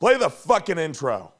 [0.00, 1.32] Play the fucking intro.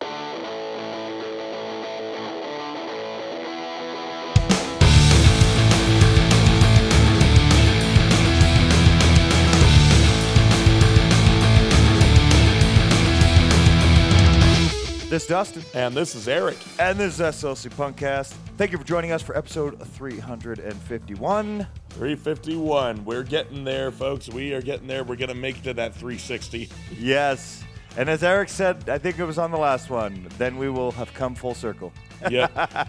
[15.09, 15.63] This is Dustin.
[15.73, 16.57] And this is Eric.
[16.81, 18.35] And this is SLC Punkcast.
[18.57, 21.67] Thank you for joining us for episode 351.
[21.91, 23.05] 351.
[23.05, 24.29] We're getting there, folks.
[24.29, 25.05] We are getting there.
[25.05, 26.69] We're going to make it to that 360.
[26.99, 27.63] Yes.
[27.97, 30.93] And as Eric said, I think it was on the last one, then we will
[30.93, 31.93] have come full circle.
[32.31, 32.47] yeah,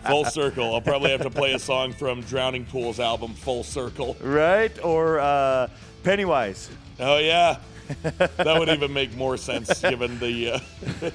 [0.08, 0.74] full circle.
[0.74, 4.18] I'll probably have to play a song from Drowning Pool's album, Full Circle.
[4.22, 4.72] Right?
[4.84, 5.68] Or uh,
[6.04, 6.70] Pennywise.
[7.00, 7.58] Oh, yeah.
[8.04, 10.54] that would even make more sense given the.
[10.54, 11.12] Uh,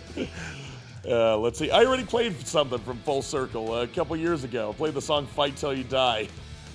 [1.08, 1.70] uh, let's see.
[1.70, 4.70] I already played something from Full Circle a couple years ago.
[4.70, 6.28] I played the song Fight Till You Die.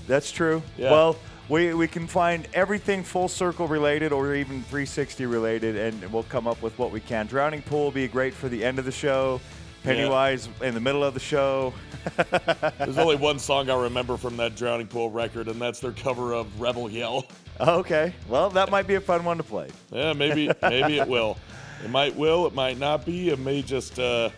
[0.07, 0.61] That's true.
[0.77, 0.91] Yeah.
[0.91, 1.17] Well,
[1.49, 6.47] we, we can find everything full circle related or even 360 related, and we'll come
[6.47, 7.25] up with what we can.
[7.25, 9.41] Drowning Pool will be great for the end of the show.
[9.83, 11.73] Pennywise in the middle of the show.
[12.77, 16.33] There's only one song I remember from that Drowning Pool record, and that's their cover
[16.33, 17.25] of Rebel Yell.
[17.59, 18.13] Okay.
[18.27, 19.69] Well, that might be a fun one to play.
[19.91, 21.37] Yeah, maybe maybe it will.
[21.83, 22.45] It might will.
[22.45, 23.29] It might not be.
[23.29, 23.99] It may just.
[23.99, 24.29] Uh,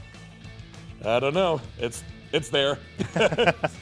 [1.03, 1.59] I don't know.
[1.79, 2.77] It's it's there.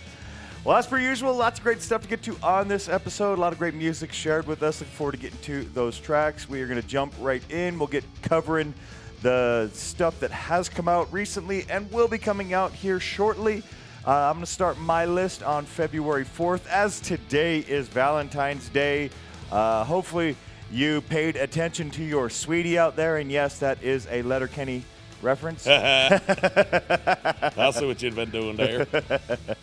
[0.70, 3.40] well, as per usual, lots of great stuff to get to on this episode.
[3.40, 4.80] A lot of great music shared with us.
[4.80, 6.48] Looking forward to getting to those tracks.
[6.48, 7.80] We are going to jump right in.
[7.80, 8.76] We'll get covering
[9.24, 13.64] the stuff that has come out recently and will be coming out here shortly.
[14.06, 19.10] Uh, I'm going to start my list on February 4th, as today is Valentine's Day.
[19.52, 20.36] Uh, hopefully,
[20.72, 24.84] you paid attention to your sweetie out there, and yes, that is a Letterkenny
[25.24, 25.66] reference.
[25.68, 26.20] I'll
[27.74, 28.86] see what you've been doing there.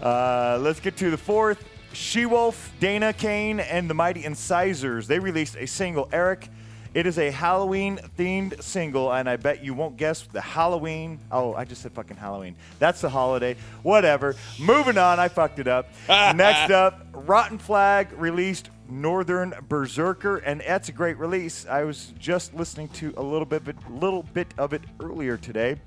[0.00, 1.64] Uh, let's get to the fourth.
[1.92, 5.08] She Wolf, Dana Kane, and the Mighty Incisors.
[5.08, 6.48] They released a single, Eric.
[6.94, 11.18] It is a Halloween themed single, and I bet you won't guess the Halloween.
[11.30, 12.56] Oh, I just said fucking Halloween.
[12.78, 13.56] That's the holiday.
[13.82, 14.36] Whatever.
[14.58, 15.90] Moving on, I fucked it up.
[16.08, 21.66] Next up, Rotten Flag released Northern Berserker, and that's a great release.
[21.66, 25.80] I was just listening to a little bit, little bit of it earlier today.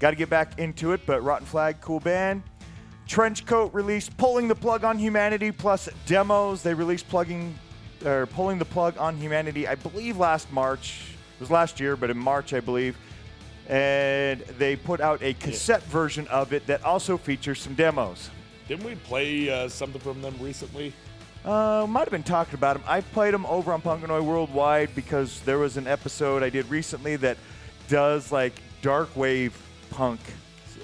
[0.00, 2.42] Got to get back into it, but Rotten Flag, cool band.
[3.08, 6.62] Trenchcoat released Pulling the Plug on Humanity plus demos.
[6.62, 7.58] They released plugging
[8.04, 11.00] or Pulling the Plug on Humanity, I believe last March.
[11.36, 12.96] It was last year, but in March, I believe.
[13.66, 15.92] And they put out a cassette yeah.
[15.92, 18.30] version of it that also features some demos.
[18.68, 20.92] Didn't we play uh, something from them recently?
[21.44, 22.84] Uh, might have been talking about them.
[22.86, 27.16] I played them over on Punkanoid Worldwide because there was an episode I did recently
[27.16, 27.38] that
[27.88, 29.58] does like dark wave
[29.90, 30.20] punk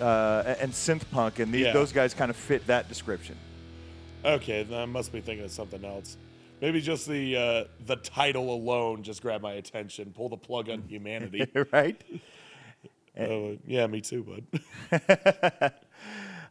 [0.01, 1.73] uh, and synth punk, and these, Yeah.
[1.73, 3.37] those guys kind of fit that description.
[4.25, 6.17] Okay, then I must be thinking of something else.
[6.61, 10.13] Maybe just the uh, the title alone just grabbed my attention.
[10.17, 11.47] Pull the plug on humanity.
[11.73, 12.01] right?
[13.19, 14.43] Uh, yeah, me too,
[14.91, 15.73] bud.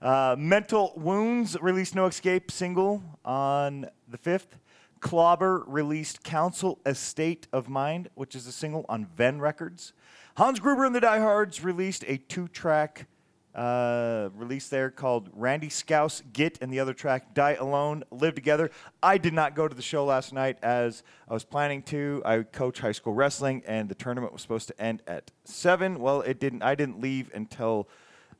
[0.01, 4.57] Uh, Mental Wounds released No Escape single on the 5th.
[4.99, 9.93] Clobber released Council Estate of Mind, which is a single on Ven Records.
[10.35, 13.07] Hans Gruber and the Diehards released a two track
[13.55, 18.71] uh, release there called Randy Scouse Get and the other track Die Alone, Live Together.
[19.01, 22.21] I did not go to the show last night as I was planning to.
[22.25, 25.99] I coach high school wrestling and the tournament was supposed to end at 7.
[25.99, 26.63] Well, it didn't.
[26.63, 27.87] I didn't leave until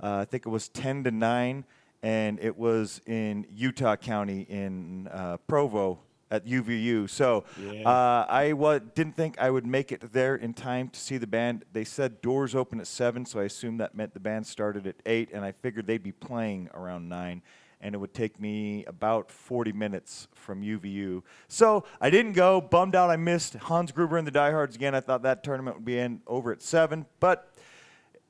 [0.02, 1.64] uh, I think it was 10 to 9,
[2.02, 6.00] and it was in Utah County in uh, Provo
[6.34, 7.08] at UVU.
[7.08, 7.88] So Yeah.
[7.88, 11.28] uh, I wa- didn't think I would make it there in time to see the
[11.28, 11.64] band.
[11.72, 14.96] They said doors open at 7, so I assumed that meant the band started at
[15.06, 17.44] 8, and I figured they'd be playing around 9.
[17.80, 21.22] And it would take me about 40 minutes from UVU.
[21.50, 22.62] So I didn't go.
[22.62, 24.96] Bummed out I missed Hans Gruber and the Diehards again.
[24.96, 27.06] I thought that tournament would be in over at 7.
[27.20, 27.53] But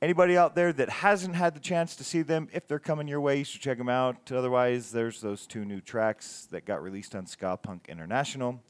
[0.04, 3.22] Anybody out there that hasn't had the chance to see them, if they're coming your
[3.22, 4.30] way, you should check them out.
[4.30, 8.60] Otherwise, there's those two new tracks that got released on Ska Punk International.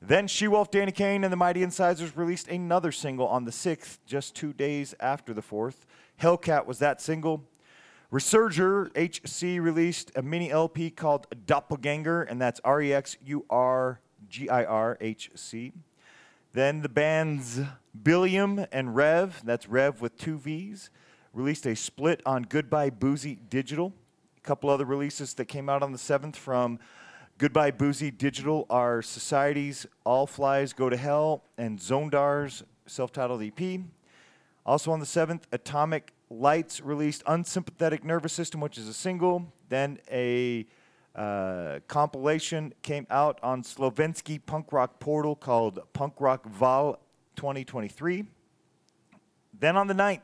[0.00, 3.98] Then She Wolf, Danny Kane, and the Mighty Incisors released another single on the 6th,
[4.06, 5.84] just two days after the 4th.
[6.22, 7.44] Hellcat was that single.
[8.10, 14.00] Resurger HC released a mini LP called Doppelganger, and that's R E X U R
[14.26, 15.72] G I R H C.
[16.54, 17.60] Then the bands
[18.02, 20.90] Billiam and Rev, that's Rev with two V's,
[21.32, 23.92] released a split on Goodbye Boozy Digital.
[24.36, 26.78] A couple other releases that came out on the 7th from
[27.38, 33.80] Goodbye Boozy Digital are Society's All Flies Go to Hell and Zondar's self titled EP.
[34.66, 39.52] Also on the 7th, Atomic Lights released Unsympathetic Nervous System, which is a single.
[39.68, 40.66] Then a
[41.14, 47.00] uh, compilation came out on Slovensky punk rock portal called Punk Rock Val
[47.38, 48.24] 2023.
[49.58, 50.20] Then on the 9th,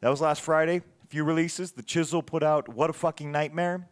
[0.00, 1.72] that was last Friday, a few releases.
[1.72, 3.88] The Chisel put out What a Fucking Nightmare.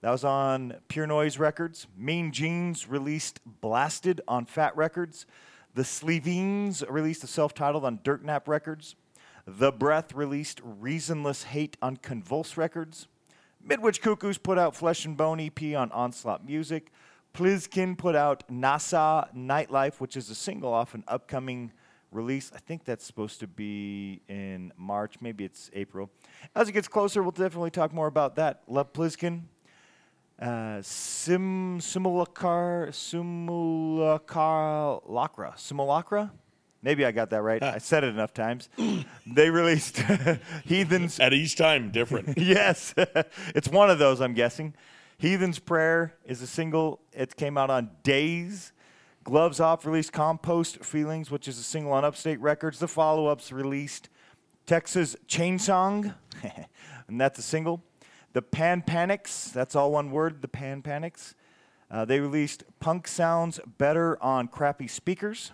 [0.00, 1.86] That was on Pure Noise Records.
[1.96, 5.24] Mean Jeans released Blasted on Fat Records.
[5.74, 8.96] The Sleeveens released a self titled on Dirt Nap Records.
[9.46, 13.06] The Breath released Reasonless Hate on Convulse Records.
[13.62, 16.90] Midwich Cuckoos put out Flesh and Bone EP on Onslaught Music.
[17.32, 21.70] Plizkin put out NASA Nightlife, which is a single off an upcoming
[22.16, 22.50] release.
[22.54, 25.16] I think that's supposed to be in March.
[25.20, 26.10] Maybe it's April.
[26.54, 28.62] As it gets closer, we'll definitely talk more about that.
[28.66, 29.42] Love Plizkin.
[30.40, 36.30] Uh, sim simulacra simulacra lacra simulacra
[36.82, 38.68] maybe i got that right i said it enough times
[39.26, 40.02] they released
[40.66, 42.38] heathens At each time, different.
[42.38, 42.94] yes,
[43.54, 44.20] it's one of those.
[44.20, 44.74] I'm guessing.
[45.18, 47.00] Heathen's Prayer is a single.
[47.12, 48.72] It came out on Days.
[49.26, 52.78] Gloves Off released Compost Feelings, which is a single on Upstate Records.
[52.78, 54.08] The follow ups released
[54.66, 56.14] Texas Chainsong,
[57.08, 57.82] and that's a single.
[58.34, 61.34] The Pan Panics, that's all one word, the Pan Panics.
[61.90, 65.50] Uh, they released Punk Sounds Better on Crappy Speakers.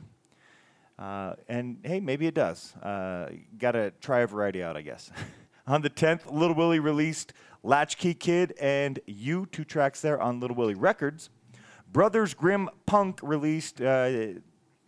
[0.99, 2.77] Uh, and hey, maybe it does.
[2.77, 5.11] Uh, Got to try a variety out, I guess.
[5.67, 7.33] on the 10th, Little Willie released
[7.63, 11.31] Latchkey Kid and You, two tracks there on Little Willie Records.
[11.93, 14.11] Brothers Grimm Punk released uh,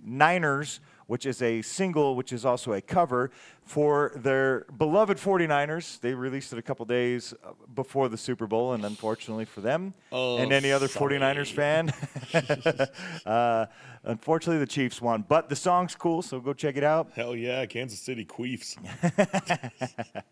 [0.03, 3.31] Niners, which is a single, which is also a cover
[3.63, 6.01] for their beloved 49ers.
[6.01, 9.93] They released it a couple days uh, before the Super Bowl, and unfortunately for them
[10.13, 11.19] Oh, and any other sorry.
[11.19, 11.93] 49ers fan,
[13.27, 13.67] uh,
[14.05, 15.25] unfortunately the Chiefs won.
[15.29, 17.11] But the song's cool, so go check it out.
[17.15, 18.77] Hell yeah, Kansas City Queefs.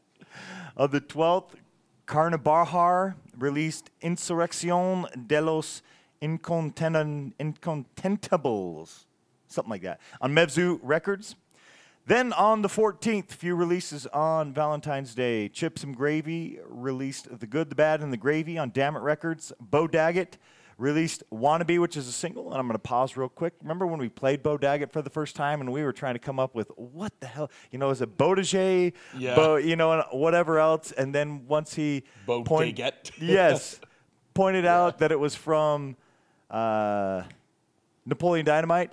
[0.76, 1.50] of the 12th,
[2.06, 5.82] Carnabarjar released Insurrección de los
[6.22, 9.04] Inconten- Incontentables,
[9.48, 11.34] something like that, on Mevzu Records.
[12.06, 15.48] Then on the 14th, few releases on Valentine's Day.
[15.48, 19.52] Chips and Gravy released The Good, the Bad, and the Gravy on Dammit Records.
[19.60, 20.36] Bo Daggett
[20.78, 23.52] released Wannabe, which is a single, and I'm going to pause real quick.
[23.62, 26.19] Remember when we played Bo Daggett for the first time and we were trying to
[26.19, 29.36] come up with what the hell, you know, is it Bodage, Yeah.
[29.36, 33.12] Bo, you know, and whatever else, and then once he Bo point- Daggett.
[33.20, 33.78] yes,
[34.34, 35.96] pointed out that it was from
[36.52, 37.22] uh,
[38.06, 38.93] Napoleon Dynamite.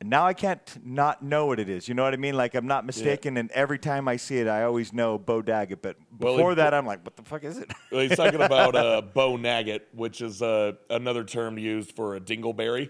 [0.00, 1.86] And now I can't not know what it is.
[1.86, 2.34] You know what I mean?
[2.34, 5.82] Like I'm not mistaken, and every time I see it, I always know Bo Daggett.
[5.82, 7.70] But Well, before he- that, I'm like, what the fuck is it?
[7.92, 12.20] Well, He's talking about uh, Bo Naggett, which is uh, another term used for a
[12.20, 12.88] dingleberry.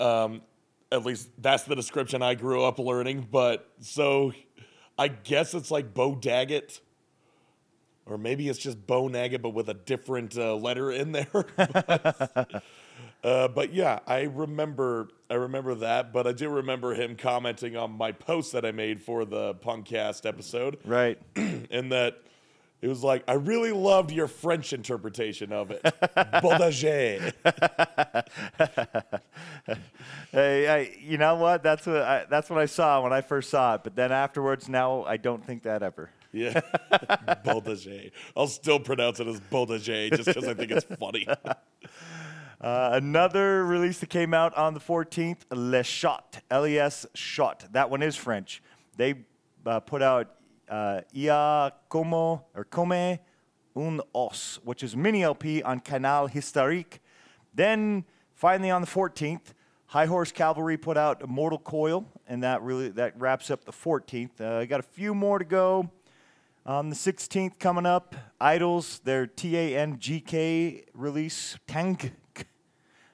[0.00, 0.40] Um,
[0.90, 3.28] at least that's the description I grew up learning.
[3.30, 4.32] But so
[4.98, 6.80] I guess it's like Bo Daggett.
[8.06, 11.44] Or maybe it's just Bo Naggett, but with a different uh, letter in there.
[13.24, 16.12] uh, but yeah, I remember I remember that.
[16.12, 20.26] But I do remember him commenting on my post that I made for the Punkcast
[20.26, 21.18] episode right.
[21.36, 22.18] and that
[22.80, 25.82] it was like I really loved your French interpretation of it.
[25.84, 27.32] Baudager.
[30.32, 31.62] Hey, I, you know what?
[31.62, 33.84] That's what I, that's what I saw when I first saw it.
[33.84, 36.08] But then afterwards, now I don't think that ever.
[36.32, 36.58] Yeah.
[37.44, 38.10] Baudager.
[38.34, 41.28] I'll still pronounce it as Baudager just because I think it's funny.
[42.62, 47.66] Uh, another release that came out on the 14th, Les Shot, L-E-S Shot.
[47.72, 48.62] That one is French.
[48.96, 49.24] They
[49.66, 50.30] uh, put out
[50.68, 53.18] uh, Ia como or Come
[53.74, 57.00] un os, which is mini LP on Canal Historique.
[57.52, 59.54] Then finally on the 14th,
[59.86, 64.40] High Horse Cavalry put out Mortal Coil, and that really that wraps up the 14th.
[64.40, 65.90] Uh, I got a few more to go.
[66.64, 72.12] On the 16th, coming up, Idols, their T A N G K release, Tank,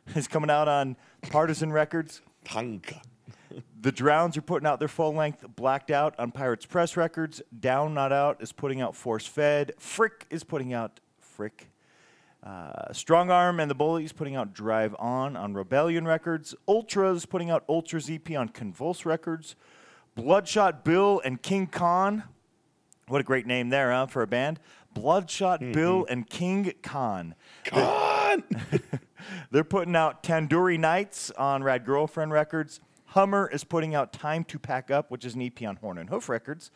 [0.15, 0.97] is coming out on
[1.31, 2.23] Partisan Records.
[2.45, 3.00] Tanka.
[3.81, 7.41] The Drowns are putting out their full length Blacked Out on Pirates Press Records.
[7.59, 9.73] Down Not Out is putting out Force Fed.
[9.79, 11.71] Frick is putting out Frick.
[12.43, 16.55] Uh, Strong Arm and the Bullies putting out Drive On on Rebellion Records.
[16.67, 19.57] Ultras putting out Ultras EP on Convulse Records.
[20.15, 22.25] Bloodshot Bill and King Khan.
[23.09, 24.61] What a great name there, huh, for a band.
[24.93, 27.35] Bloodshot Bill and King Khan.
[27.65, 28.43] Con!
[29.50, 32.80] They're putting out Tandoori Nights on Rad Girlfriend Records.
[33.06, 36.11] Hummer is putting out Time to Pack Up, which is an EP on Horn and
[36.11, 36.70] Hoof Records.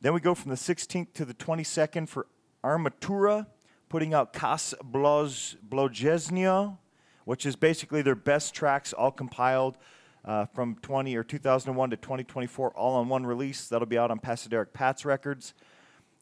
[0.00, 2.26] Then we go from the 16th to the 22nd for
[2.64, 3.46] Armatura,
[3.88, 5.56] putting out Kas Bloz
[7.24, 9.78] which is basically their best tracks all compiled
[10.24, 13.68] uh, from 20 or 2001 to 2024, all on one release.
[13.68, 15.54] That'll be out on Pasaderic Pats Records.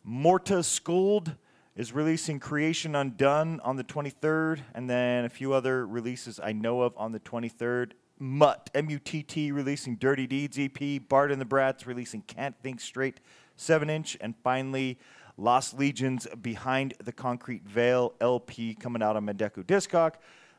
[0.05, 1.35] Morta Scold
[1.79, 6.83] is releasing Creation Undone on the 23rd, and then a few other releases I know
[6.83, 7.93] of on the 23rd.
[8.19, 11.09] Mutt, M U T T, releasing Dirty Deeds EP.
[11.09, 13.21] Bart and the Brats releasing Can't Think Straight
[13.55, 14.17] 7 inch.
[14.21, 14.99] And finally,
[15.37, 20.15] Lost Legions Behind the Concrete Veil LP coming out on Mendeku Discog.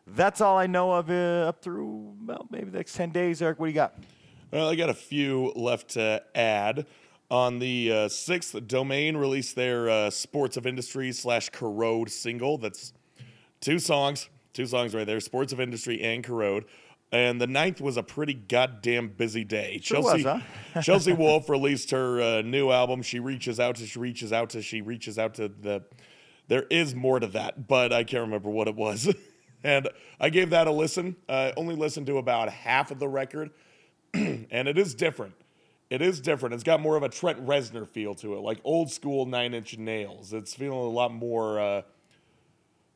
[0.07, 3.41] That's all I know of uh, up through well, maybe the next 10 days.
[3.41, 3.93] Eric, what do you got?
[4.51, 6.85] Well, I got a few left to add.
[7.31, 12.57] On the uh, 6th, Domain released their uh, Sports of Industry slash Corrode single.
[12.57, 12.91] That's
[13.61, 16.65] two songs, two songs right there Sports of Industry and Corrode.
[17.11, 19.79] And the ninth was a pretty goddamn busy day.
[19.81, 20.41] Sure Chelsea, was,
[20.73, 20.81] huh?
[20.81, 23.01] Chelsea Wolfe released her uh, new album.
[23.01, 25.83] She reaches out to, she reaches out to, she reaches out to the.
[26.47, 29.13] There is more to that, but I can't remember what it was.
[29.63, 29.87] and
[30.19, 31.15] I gave that a listen.
[31.27, 33.51] I only listened to about half of the record,
[34.13, 35.35] and it is different.
[35.89, 36.53] It is different.
[36.53, 39.77] It's got more of a Trent Reznor feel to it, like old school Nine Inch
[39.77, 40.33] Nails.
[40.33, 41.81] It's feeling a lot more, uh,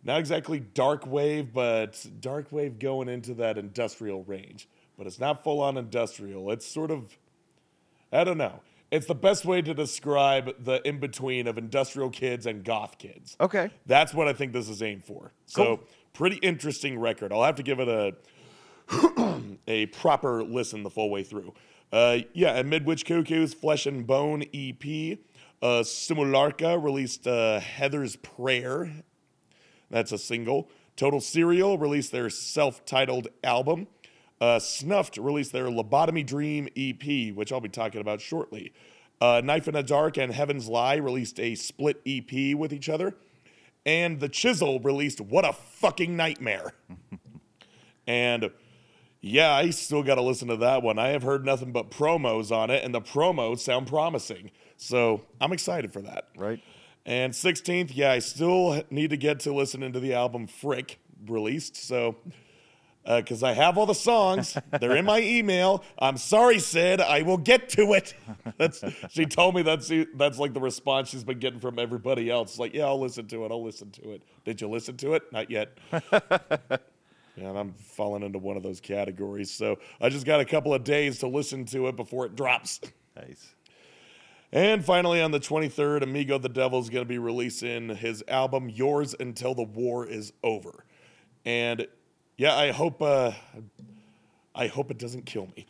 [0.03, 4.67] not exactly dark wave, but dark wave going into that industrial range.
[4.97, 6.51] But it's not full on industrial.
[6.51, 7.17] It's sort of,
[8.12, 8.59] I don't know.
[8.91, 13.35] It's the best way to describe the in between of industrial kids and goth kids.
[13.41, 13.71] Okay.
[13.88, 15.31] That's what I think this is aimed for.
[15.47, 15.79] So, Cool.
[16.13, 17.33] pretty interesting record.
[17.33, 18.13] I'll have to give it a
[19.67, 21.55] a proper listen the full way through.
[21.93, 25.19] Uh, yeah, and Midwich Cuckoo's Flesh and Bone EP.
[25.62, 28.91] Uh, Simularca released uh, Heather's Prayer.
[29.91, 30.71] That's a single.
[30.95, 33.85] Total Serial released their self titled album.
[34.41, 38.73] Uh, Snuffed released their Lobotomy Dream EP, which I'll be talking about shortly.
[39.21, 43.15] Uh, Knife in the Dark and Heaven's Lie released a split EP with each other.
[43.85, 46.73] And The Chisel released What a Fucking Nightmare.
[48.07, 48.50] and
[49.25, 50.99] yeah, I still got to listen to that one.
[50.99, 54.51] I have heard nothing but promos on it, and the promos sound promising.
[54.75, 56.27] So I'm excited for that.
[56.35, 56.61] Right.
[57.05, 61.77] And 16th, yeah, I still need to get to listening to the album Frick released.
[61.77, 62.17] So,
[63.05, 65.85] uh, because I have all the songs, they're in my email.
[65.97, 66.99] I'm sorry, Sid.
[66.99, 68.13] I will get to it.
[68.57, 72.59] That's she told me that's that's like the response she's been getting from everybody else.
[72.59, 73.51] Like, yeah, I'll listen to it.
[73.51, 74.23] I'll listen to it.
[74.43, 75.23] Did you listen to it?
[75.31, 75.77] Not yet.
[77.35, 79.51] Yeah, and I'm falling into one of those categories.
[79.51, 82.79] So I just got a couple of days to listen to it before it drops.
[83.15, 83.53] Nice.
[84.51, 88.69] And finally, on the 23rd, Amigo the Devil is going to be releasing his album
[88.69, 90.85] "Yours Until the War Is Over,"
[91.43, 91.87] and
[92.37, 93.31] yeah, I hope uh,
[94.53, 95.65] I hope it doesn't kill me.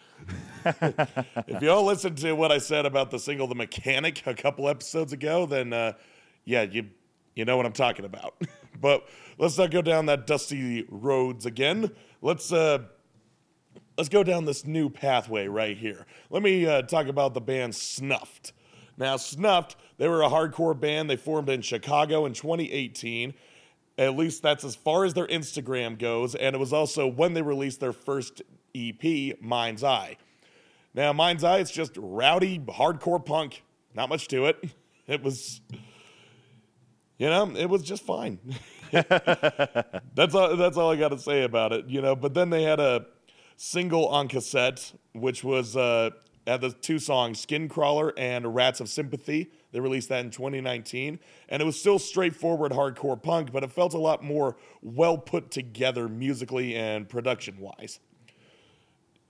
[0.65, 5.13] if y'all listened to what I said about the single "The Mechanic" a couple episodes
[5.13, 5.93] ago, then uh,
[6.43, 6.89] yeah, you
[7.36, 8.36] you know what I'm talking about.
[8.82, 11.92] but let's not go down that dusty roads again.
[12.22, 12.80] Let's uh,
[13.98, 16.06] let's go down this new pathway right here.
[16.30, 18.54] Let me uh, talk about the band Snuffed.
[18.98, 21.10] Now, Snuffed, they were a hardcore band.
[21.10, 23.34] They formed in Chicago in 2018.
[23.98, 26.36] At least that's as far as their Instagram goes.
[26.36, 28.42] And it was also when they released their first
[28.75, 30.18] EP, Mind's Eye.
[30.94, 33.63] Now, Mind's Eye, it's just rowdy, hardcore punk.
[33.94, 34.63] Not much to it.
[35.06, 35.60] It was,
[37.17, 38.39] you know, it was just fine.
[40.13, 40.55] that's all.
[40.55, 41.88] That's all I got to say about it.
[41.88, 42.15] You know.
[42.15, 43.08] But then they had a
[43.58, 46.12] single on cassette, which was uh,
[46.46, 51.20] had the two songs, "Skin Crawler" and "Rats of Sympathy." They released that in 2019,
[51.50, 55.50] and it was still straightforward hardcore punk, but it felt a lot more well put
[55.50, 58.00] together musically and production wise.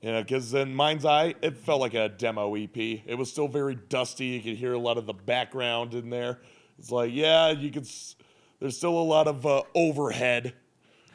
[0.02, 2.76] You know, because in Mind's Eye, it felt like a demo EP.
[2.76, 4.26] It was still very dusty.
[4.26, 6.42] You could hear a lot of the background in there.
[6.80, 7.84] It's like, yeah, you could.
[7.84, 8.16] s-
[8.60, 10.54] There's still a lot of uh, overhead.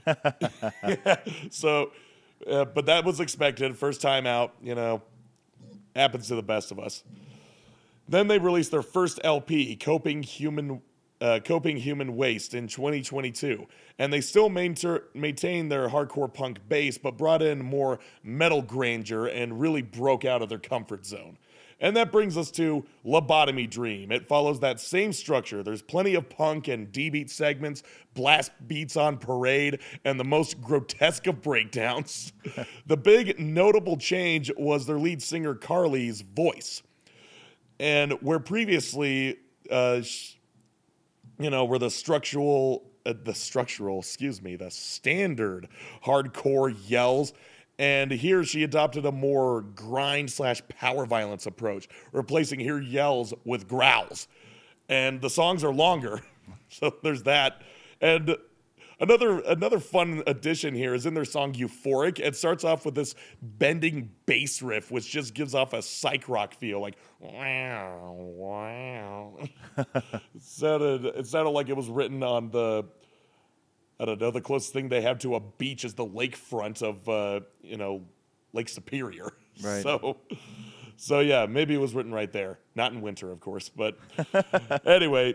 [1.51, 1.93] so,
[2.51, 3.77] uh, but that was expected.
[3.77, 5.03] First time out, you know,
[5.95, 7.03] happens to the best of us.
[8.09, 10.81] Then they released their first LP, Coping Human,
[11.21, 13.67] uh, Coping Human Waste, in 2022,
[13.99, 19.27] and they still mainter- maintain their hardcore punk base, but brought in more metal grandeur
[19.27, 21.37] and really broke out of their comfort zone.
[21.81, 24.11] And that brings us to Lobotomy Dream.
[24.11, 25.63] It follows that same structure.
[25.63, 30.61] There's plenty of punk and D beat segments, blast beats on parade, and the most
[30.61, 32.33] grotesque of breakdowns.
[32.87, 36.83] the big notable change was their lead singer Carly's voice
[37.81, 39.37] and where previously,
[39.71, 40.35] uh, sh-
[41.39, 45.69] you know, where the structural, uh, the structural, excuse me, the standard
[46.05, 47.33] hardcore yells,
[47.79, 53.69] and here she adopted a more grind slash power violence approach, replacing her yells with
[53.69, 54.29] growls,
[54.89, 56.23] and the songs are longer,
[56.69, 57.63] so there's that,
[58.01, 58.37] and.
[59.01, 63.15] Another another fun addition here is in their song "Euphoric." It starts off with this
[63.41, 69.39] bending bass riff, which just gives off a psych rock feel, like wow, wow.
[69.79, 72.87] it sounded it sounded like it was written on the
[74.01, 74.31] I don't know.
[74.31, 78.03] The closest thing they have to a beach is the lakefront of uh, you know
[78.53, 79.33] Lake Superior.
[79.61, 79.83] Right.
[79.83, 80.19] So
[80.99, 82.59] So yeah, maybe it was written right there.
[82.75, 83.99] Not in winter, of course, but
[84.87, 85.35] anyway.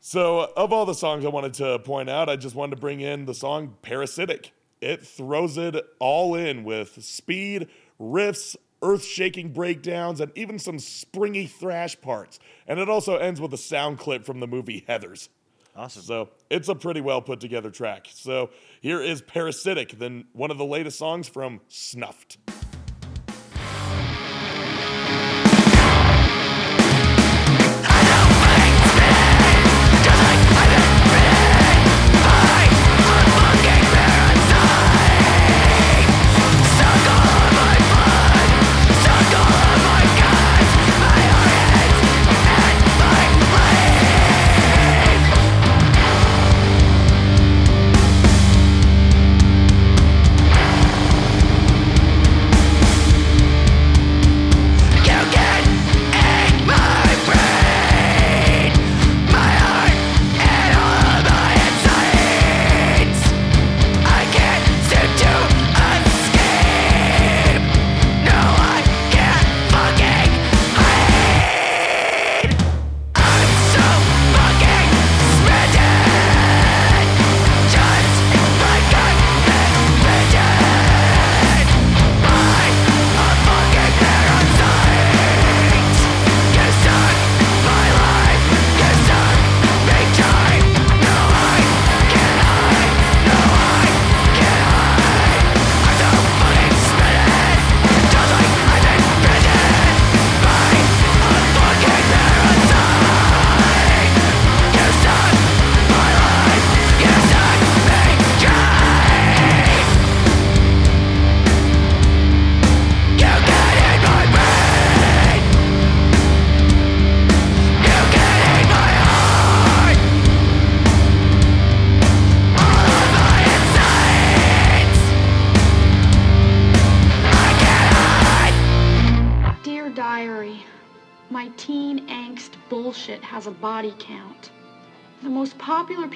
[0.00, 3.00] So of all the songs I wanted to point out, I just wanted to bring
[3.00, 4.52] in the song Parasitic.
[4.80, 7.68] It throws it all in with speed,
[8.00, 12.40] riffs, earth-shaking breakdowns, and even some springy thrash parts.
[12.66, 15.28] And it also ends with a sound clip from the movie Heathers.
[15.76, 16.02] Awesome.
[16.02, 18.08] So it's a pretty well put together track.
[18.12, 18.50] So
[18.80, 22.38] here is Parasitic, then one of the latest songs from Snuffed.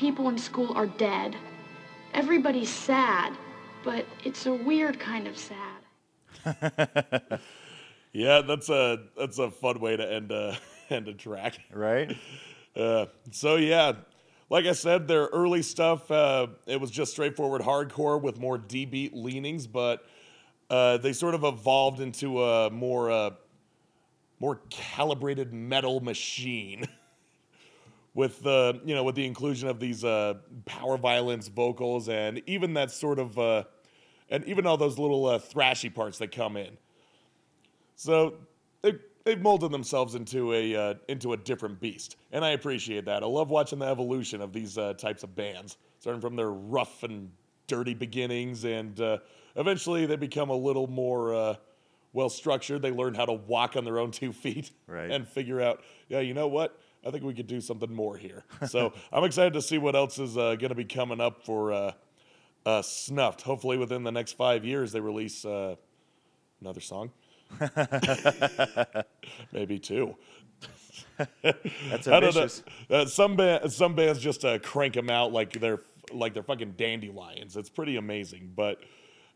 [0.05, 1.35] People in school are dead.
[2.12, 3.33] Everybody's sad,
[3.83, 7.40] but it's a weird kind of sad.
[8.17, 10.57] Yeah, that's a that's a fun way to end a
[10.90, 11.59] end a track.
[11.73, 12.17] Right?
[12.77, 13.93] Uh, so yeah,
[14.51, 18.85] like I said, their early stuff uh, it was just straightforward hardcore with more D
[18.85, 20.05] beat leanings, but
[20.69, 23.31] uh, they sort of evolved into a more uh,
[24.40, 26.88] more calibrated metal machine.
[28.14, 32.74] With the you know with the inclusion of these uh, power violence vocals and even
[32.74, 33.64] that sort of uh,
[34.31, 36.77] and even all those little uh, thrashy parts that come in.
[37.96, 38.35] So
[38.83, 43.22] they they've molded themselves into a uh, into a different beast, and I appreciate that.
[43.22, 47.03] I love watching the evolution of these uh, types of bands, starting from their rough
[47.03, 47.31] and
[47.66, 49.18] dirty beginnings, and uh,
[49.57, 51.55] eventually they become a little more uh,
[52.12, 52.83] well structured.
[52.83, 55.11] They learn how to walk on their own two feet, Right.
[55.11, 56.79] and figure out, yeah, you know what.
[57.07, 58.45] I think we could do something more here.
[58.69, 61.73] So I'm excited to see what else is uh, going to be coming up for
[61.73, 61.93] uh,
[62.64, 63.43] uh, Snuffed.
[63.43, 65.77] Hopefully, within the next five years, they release uh,
[66.61, 67.11] another song.
[69.53, 70.17] Maybe two.
[71.43, 72.62] That's ambitious.
[72.90, 76.73] Uh, some band, some bands just uh, crank them out like they're like they're fucking
[76.73, 77.57] dandelions.
[77.57, 78.81] It's pretty amazing, but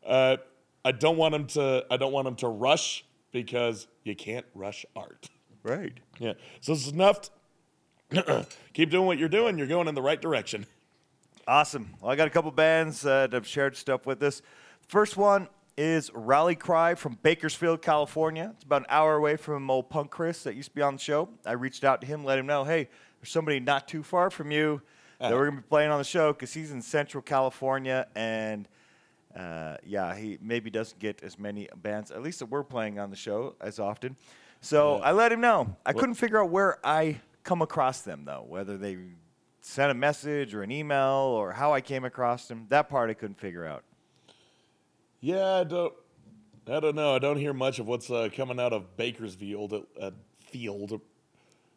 [0.06, 0.38] uh,
[0.84, 1.84] I don't want them to.
[1.90, 5.28] I don't want them to rush because you can't rush art.
[5.62, 5.92] Right.
[6.18, 6.34] Yeah.
[6.60, 7.30] So snuffed.
[8.72, 9.58] Keep doing what you're doing.
[9.58, 10.66] You're going in the right direction.
[11.46, 11.90] Awesome.
[12.00, 14.42] Well, I got a couple bands uh, that have shared stuff with us.
[14.86, 18.52] First one is Rally Cry from Bakersfield, California.
[18.54, 21.00] It's about an hour away from old Punk Chris that used to be on the
[21.00, 21.28] show.
[21.44, 22.88] I reached out to him, let him know, hey,
[23.20, 24.80] there's somebody not too far from you
[25.20, 28.68] that we're going to be playing on the show because he's in Central California and.
[29.36, 33.10] Uh, yeah, he maybe doesn't get as many bands, at least that we're playing on
[33.10, 34.16] the show, as often.
[34.62, 35.76] So I let him know.
[35.86, 38.98] I couldn't figure out where I come across them, though, whether they
[39.62, 42.66] sent a message or an email or how I came across them.
[42.68, 43.84] That part I couldn't figure out.
[45.20, 45.94] Yeah, I don't.
[46.70, 47.14] I don't know.
[47.14, 50.10] I don't hear much of what's uh, coming out of Bakersfield, uh,
[50.50, 51.00] field,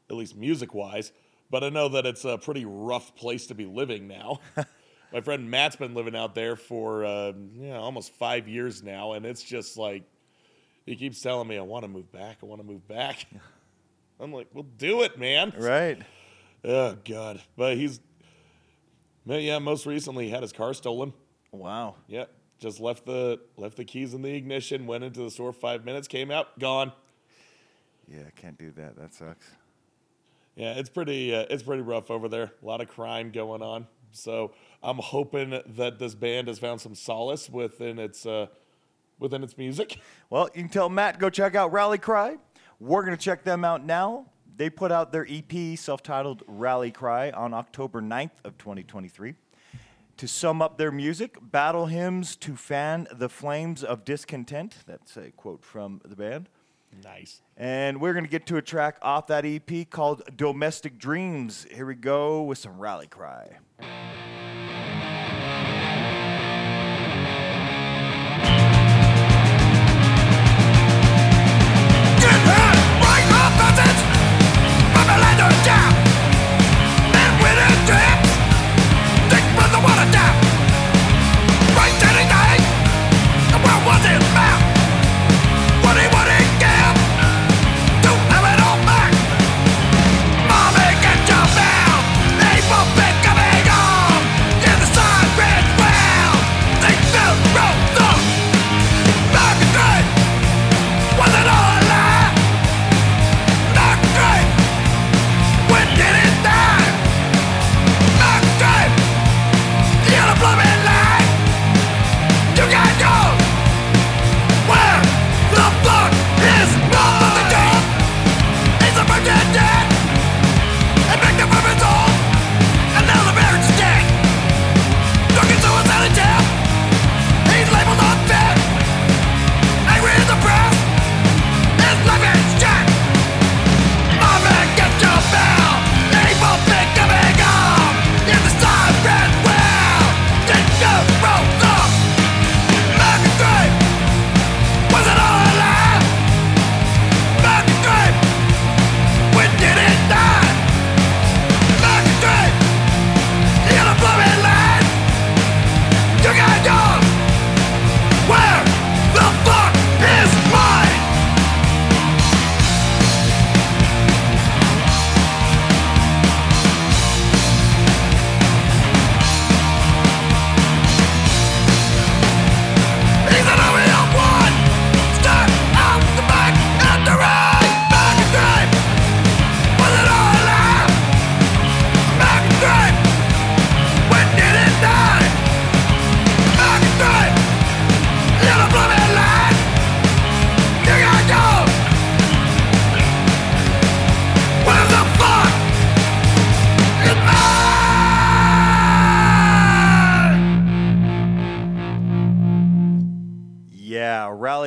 [0.10, 1.14] at least music wise.
[1.50, 4.42] But I know that it's a pretty rough place to be living now.
[5.14, 9.26] My friend Matt's been living out there for uh, yeah, almost five years now, and
[9.26, 10.04] it's just like
[10.86, 12.40] he keeps telling me, "I want to move back.
[12.44, 13.26] I want to move back."
[14.22, 16.02] I'm like, "Well, do it, man." Right.
[16.64, 17.42] Oh God!
[17.58, 18.00] But he's,
[19.26, 19.60] yeah.
[19.60, 21.14] Most recently, he had his car stolen.
[21.52, 21.96] Wow.
[22.08, 22.26] Yeah,
[22.60, 26.08] just left the left the keys in the ignition, went into the store five minutes,
[26.08, 26.92] came out, gone.
[28.08, 28.96] Yeah, can't do that.
[28.98, 29.46] That sucks.
[30.56, 32.52] Yeah, it's pretty uh, it's pretty rough over there.
[32.62, 33.88] A lot of crime going on.
[34.12, 34.54] So
[34.84, 38.48] I'm hoping that this band has found some solace within its uh,
[39.18, 40.00] within its music.
[40.30, 42.38] Well, you can tell Matt go check out Rally Cry.
[42.82, 44.26] We're gonna check them out now.
[44.58, 49.36] They put out their EP, self-titled Rally Cry, on October 9th of 2023.
[50.18, 54.78] To sum up their music, battle hymns to fan the flames of discontent.
[54.88, 56.50] That's a quote from the band.
[57.04, 57.44] Nice.
[57.56, 61.68] And we're going to get to a track off that EP called Domestic Dreams.
[61.72, 63.58] Here we go with some Rally Cry.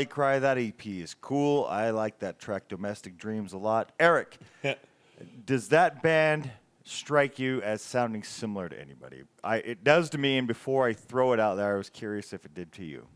[0.03, 1.67] Cry, that EP is cool.
[1.67, 3.93] I like that track, Domestic Dreams, a lot.
[4.01, 4.39] Eric,
[5.47, 6.51] does that band
[6.85, 9.23] strike you as sounding similar to anybody?
[9.45, 12.33] I, it does to me, and before I throw it out there, I was curious
[12.33, 13.07] if it did to you.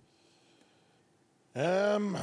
[1.56, 2.16] Um,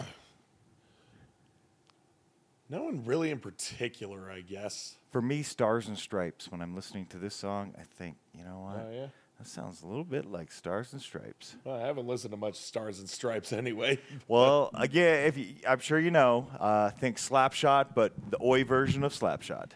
[2.69, 4.95] no one really in particular, I guess.
[5.11, 8.59] For me, Stars and Stripes, when I'm listening to this song, I think, you know
[8.59, 8.87] what?
[8.87, 9.07] Oh, yeah?
[9.37, 11.55] That sounds a little bit like Stars and Stripes.
[11.65, 13.99] Well, I haven't listened to much Stars and Stripes anyway.
[14.27, 19.03] Well, again, if you, I'm sure you know, uh, think Slapshot, but the Oi version
[19.03, 19.71] of Slapshot.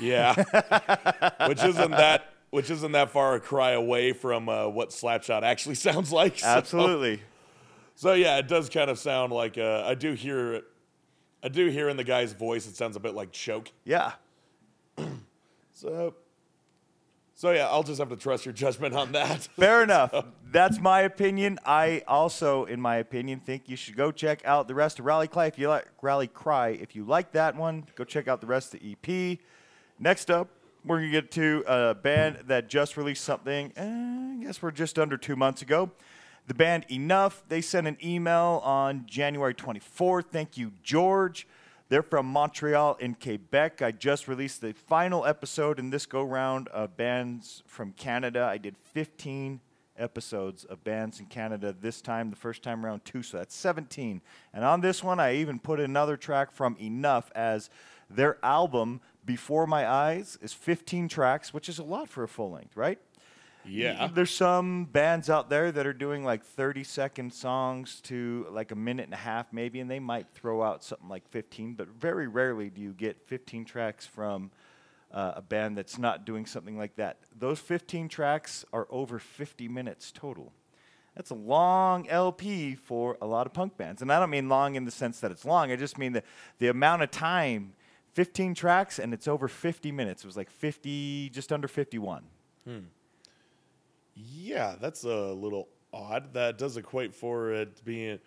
[0.00, 0.34] Yeah,
[1.46, 5.74] which isn't that which isn't that far a cry away from uh, what Slapshot actually
[5.74, 6.38] sounds like.
[6.38, 7.20] so- Absolutely.
[7.96, 10.62] So yeah, it does kind of sound like uh, I do hear
[11.42, 12.66] I do hear in the guy's voice.
[12.66, 13.70] It sounds a bit like choke.
[13.84, 14.12] Yeah.
[15.76, 16.14] So,
[17.34, 19.42] so yeah, I'll just have to trust your judgment on that.
[19.58, 20.12] Fair enough.
[20.50, 21.58] That's my opinion.
[21.64, 25.26] I also, in my opinion, think you should go check out the rest of Rally
[25.28, 26.68] Cry if you like Rally Cry.
[26.68, 28.96] If you like that one, go check out the rest of the
[29.32, 29.38] EP.
[29.98, 30.48] Next up,
[30.84, 33.72] we're gonna get to a band that just released something.
[33.76, 35.90] eh, I guess we're just under two months ago.
[36.46, 37.42] The band Enough.
[37.48, 40.26] They sent an email on January 24th.
[40.30, 41.48] Thank you, George.
[41.94, 43.80] They're from Montreal in Quebec.
[43.80, 48.42] I just released the final episode in this go round of bands from Canada.
[48.50, 49.60] I did 15
[49.96, 54.22] episodes of bands in Canada this time, the first time around two, so that's 17.
[54.52, 57.70] And on this one, I even put another track from Enough as
[58.10, 62.50] their album, Before My Eyes, is 15 tracks, which is a lot for a full
[62.50, 62.98] length, right?
[63.66, 68.70] Yeah, There's some bands out there that are doing like 30 second songs to like
[68.72, 71.88] a minute and a half, maybe, and they might throw out something like 15, but
[71.88, 74.50] very rarely do you get 15 tracks from
[75.12, 77.18] uh, a band that's not doing something like that.
[77.38, 80.52] Those 15 tracks are over 50 minutes total.
[81.14, 84.02] That's a long LP for a lot of punk bands.
[84.02, 85.70] And I don't mean long in the sense that it's long.
[85.70, 86.24] I just mean the,
[86.58, 87.74] the amount of time
[88.14, 90.24] 15 tracks, and it's over 50 minutes.
[90.24, 92.24] It was like 50, just under 51.
[94.14, 96.34] Yeah, that's a little odd.
[96.34, 98.18] That does equate for it being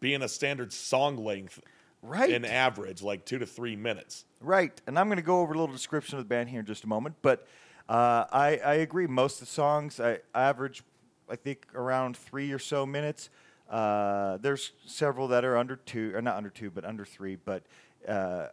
[0.00, 1.60] being a standard song length
[2.04, 2.30] Right.
[2.30, 4.24] in average, like two to three minutes.
[4.40, 6.66] Right, and I'm going to go over a little description of the band here in
[6.66, 7.14] just a moment.
[7.22, 7.46] But
[7.88, 9.06] uh, I, I agree.
[9.06, 10.82] Most of the songs I average,
[11.30, 13.30] I think, around three or so minutes.
[13.70, 17.36] Uh, there's several that are under two, or not under two, but under three.
[17.36, 17.62] But
[18.08, 18.48] uh,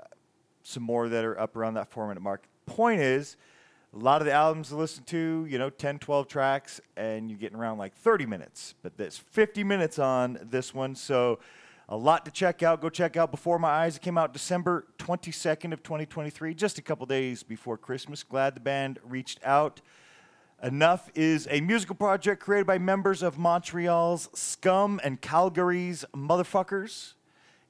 [0.62, 2.44] some more that are up around that four minute mark.
[2.68, 3.36] Point is,
[3.94, 7.40] a lot of the albums to listen to, you know, 10, 12 tracks, and you're
[7.40, 8.76] getting around like 30 minutes.
[8.84, 11.40] But there's 50 minutes on this one, so
[11.88, 12.82] a lot to check out.
[12.82, 13.98] Go check out Before My Eyes.
[13.98, 18.22] It came out December 22nd of 2023, just a couple days before Christmas.
[18.22, 19.82] Glad the band reached out.
[20.62, 27.14] Enough is a musical project created by members of Montreal's Scum and Calgary's Motherfuckers.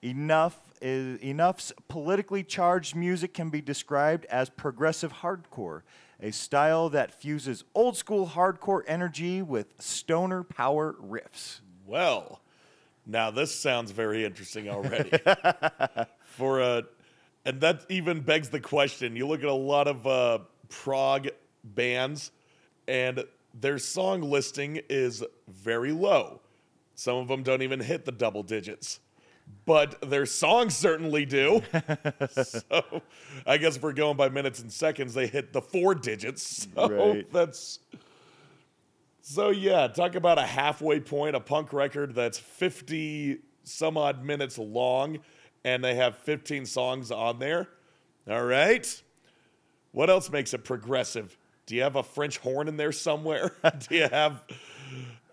[0.02, 5.82] Enough is Enough's politically charged music can be described as progressive hardcore,
[6.22, 11.62] a style that fuses old school hardcore energy with stoner power riffs.
[11.86, 12.42] Well,
[13.06, 15.12] now this sounds very interesting already.
[16.24, 16.84] For a,
[17.46, 19.16] and that even begs the question.
[19.16, 21.30] You look at a lot of uh, prog
[21.64, 22.32] bands,
[22.88, 23.24] and
[23.60, 26.42] their song listing is very low.
[26.96, 29.00] Some of them don't even hit the double digits,
[29.66, 31.62] but their songs certainly do.
[32.32, 33.02] so,
[33.46, 36.68] I guess if we're going by minutes and seconds, they hit the four digits.
[36.76, 37.32] So Right.
[37.32, 37.80] that's
[39.22, 44.58] so yeah, talk about a halfway point, a punk record that's 50 some odd minutes
[44.58, 45.20] long,
[45.64, 47.68] and they have 15 songs on there.
[48.28, 49.02] All right.
[49.92, 51.38] What else makes it progressive?
[51.68, 53.52] Do you have a French horn in there somewhere?
[53.88, 54.44] Do you have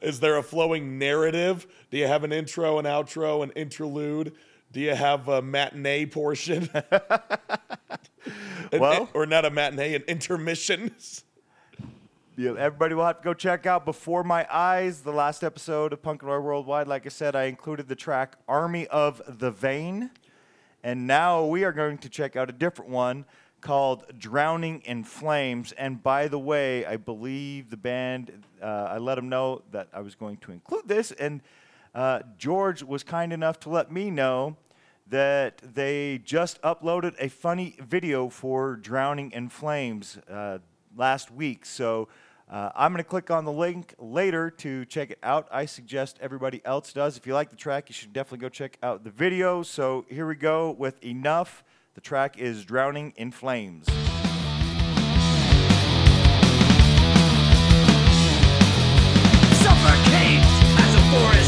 [0.00, 1.66] is there a flowing narrative?
[1.90, 4.34] Do you have an intro, an outro, an interlude?
[4.72, 6.68] Do you have a matinee portion?
[8.72, 10.94] An- Well- or not a matinee, an intermission?
[12.38, 16.02] Yeah, everybody will have to go check out Before My Eyes, the last episode of
[16.02, 16.86] Punk and Roll Worldwide.
[16.86, 20.10] Like I said, I included the track Army of the Vein.
[20.84, 23.24] And now we are going to check out a different one
[23.60, 25.72] called Drowning in Flames.
[25.72, 30.00] And by the way, I believe the band, uh, I let them know that I
[30.00, 31.12] was going to include this.
[31.12, 31.40] And
[31.94, 34.56] uh, George was kind enough to let me know
[35.08, 40.58] that they just uploaded a funny video for Drowning in Flames uh,
[40.96, 41.64] last week.
[41.64, 42.08] So
[42.50, 45.48] uh, I'm going to click on the link later to check it out.
[45.50, 47.16] I suggest everybody else does.
[47.16, 49.62] If you like the track, you should definitely go check out the video.
[49.62, 51.64] So here we go with Enough.
[51.96, 53.86] The track is Drowning in Flames.
[59.64, 60.44] Suffocate
[60.76, 61.45] as a forest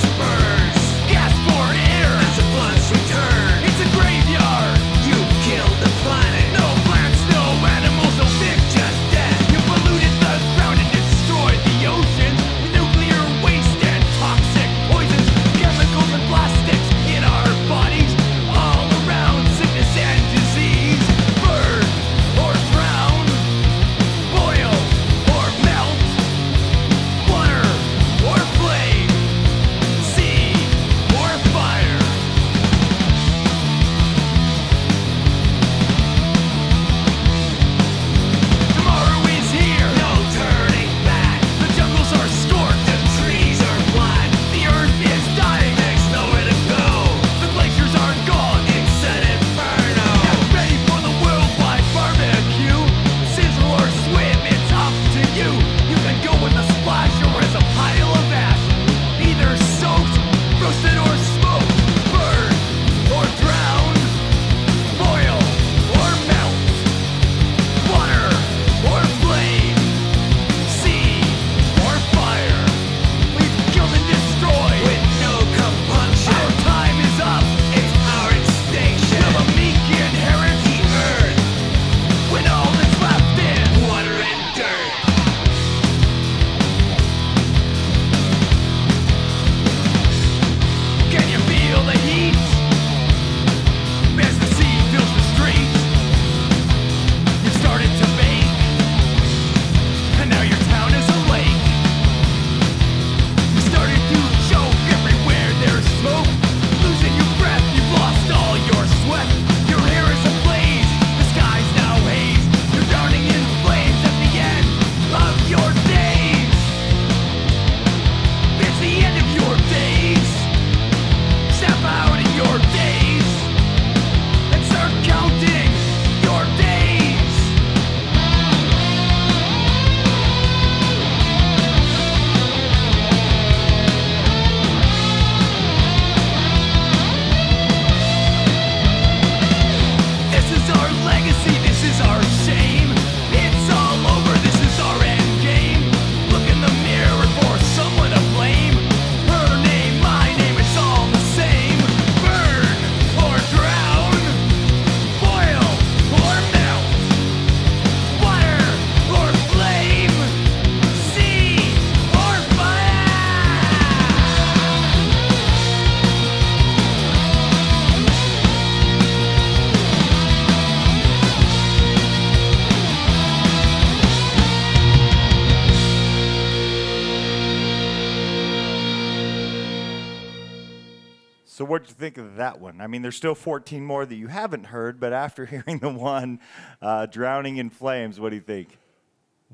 [181.99, 182.81] think of that one?
[182.81, 186.41] I mean, there's still 14 more that you haven't heard, but after hearing the one,
[186.81, 188.79] uh, "Drowning in Flames," what do you think?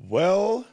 [0.07, 0.65] Well,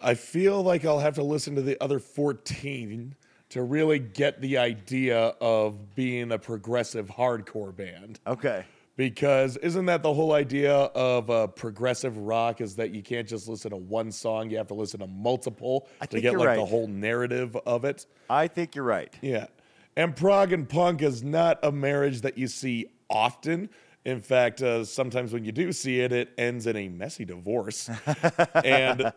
[0.00, 3.14] I feel like I'll have to listen to the other 14
[3.50, 8.20] to really get the idea of being a progressive hardcore band.
[8.26, 8.64] Okay.
[8.96, 12.60] Because isn't that the whole idea of uh, progressive rock?
[12.60, 15.86] Is that you can't just listen to one song; you have to listen to multiple
[16.00, 18.06] I to get like the whole narrative of it.
[18.28, 19.14] I think you're right.
[19.22, 19.46] Yeah.
[19.98, 23.68] And prog and punk is not a marriage that you see often.
[24.04, 27.90] In fact, uh, sometimes when you do see it, it ends in a messy divorce.
[28.64, 29.12] and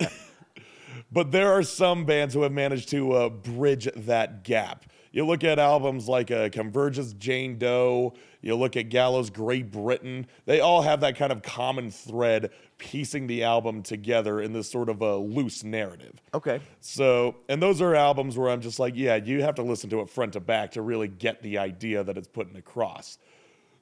[1.11, 4.85] but there are some bands who have managed to uh, bridge that gap.
[5.11, 10.25] You look at albums like uh, Converge's Jane Doe, you look at Gallows Grey Britain,
[10.47, 12.49] they all have that kind of common thread
[12.81, 16.19] piecing the album together in this sort of a loose narrative.
[16.33, 16.59] Okay.
[16.79, 20.01] So, and those are albums where I'm just like, yeah, you have to listen to
[20.01, 23.19] it front to back to really get the idea that it's putting across.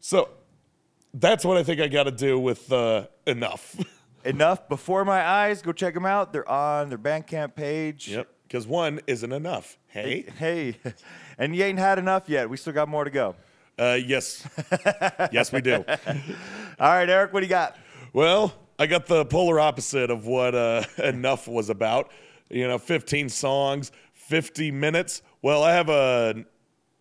[0.02, 0.30] So,
[1.14, 3.76] that's what I think I got to do with uh, enough.
[4.26, 5.62] Enough before my eyes.
[5.62, 6.34] Go check them out.
[6.34, 8.10] They're on their Bandcamp page.
[8.10, 9.78] yep, because one isn't enough.
[9.88, 10.76] Hey, Hey,
[11.38, 12.50] and you ain't had enough yet.
[12.50, 13.36] We still got more to go.
[13.80, 14.46] uh, yes,
[15.32, 15.86] yes, we do.
[15.88, 17.78] All right, Eric, what do you got?
[18.12, 22.12] Well, I got the polar opposite of what uh, enough was about.
[22.50, 25.22] You know, 15 songs, 50 minutes.
[25.42, 26.46] Well, I have a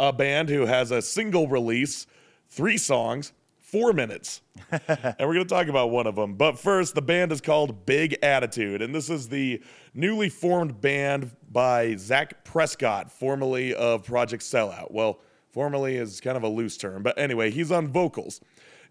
[0.00, 2.06] a band who has a single release,
[2.48, 4.42] three songs, four minutes.
[4.70, 6.34] and we're going to talk about one of them.
[6.34, 9.62] But first, the band is called Big Attitude, and this is the
[9.94, 14.92] newly formed band by Zach Prescott, formerly of Project Sellout.
[14.92, 18.40] Well, formerly is kind of a loose term, but anyway, he's on vocals.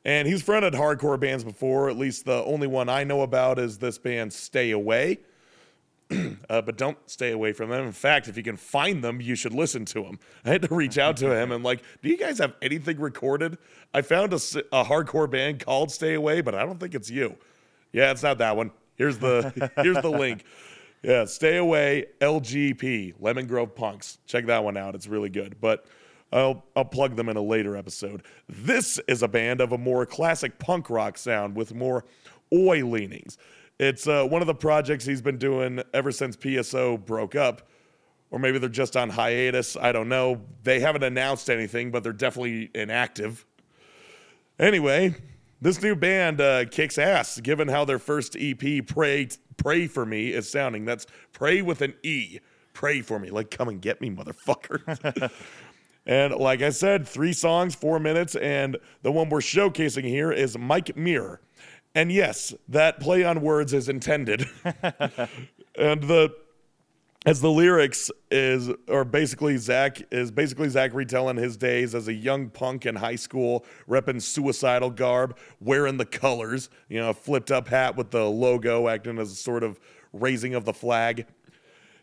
[0.07, 3.77] And he's fronted hardcore bands before, at least the only one I know about is
[3.77, 5.19] this band Stay Away.
[6.49, 7.85] Uh, but don't stay away from them.
[7.85, 10.17] In fact, if you can find them, you should listen to them.
[10.45, 13.57] I had to reach out to him and like, do you guys have anything recorded?
[13.93, 17.35] I found a hardcore band called Stay Away, but I don't think it's you.
[17.91, 18.71] Yeah, it's not that one.
[18.95, 20.45] Here's the here's the link.
[21.03, 24.19] Yeah, Stay Away LGP Lemon Grove Punks.
[24.25, 24.95] Check that one out.
[24.95, 25.57] It's really good.
[25.59, 25.85] But
[26.31, 28.23] I'll I'll plug them in a later episode.
[28.49, 32.05] This is a band of a more classic punk rock sound with more
[32.53, 33.37] oi leanings.
[33.79, 37.69] It's uh, one of the projects he's been doing ever since PSO broke up,
[38.31, 39.77] or maybe they're just on hiatus.
[39.77, 40.41] I don't know.
[40.63, 43.45] They haven't announced anything, but they're definitely inactive.
[44.59, 45.15] Anyway,
[45.61, 50.29] this new band uh, kicks ass, given how their first EP, "Prey Prey for Me,"
[50.29, 50.85] is sounding.
[50.85, 52.39] That's "Prey" with an E.
[52.73, 55.31] Prey for me, like come and get me, motherfucker.
[56.07, 60.57] and like I said, three songs, four minutes, and the one we're showcasing here is
[60.57, 61.41] Mike Muir.
[61.93, 64.47] And yes, that play on words is intended.
[65.77, 66.33] and the
[67.25, 72.13] as the lyrics is or basically Zach is basically Zach retelling his days as a
[72.13, 77.51] young punk in high school, repping suicidal garb, wearing the colors, you know, a flipped
[77.51, 79.77] up hat with the logo, acting as a sort of
[80.13, 81.25] raising of the flag.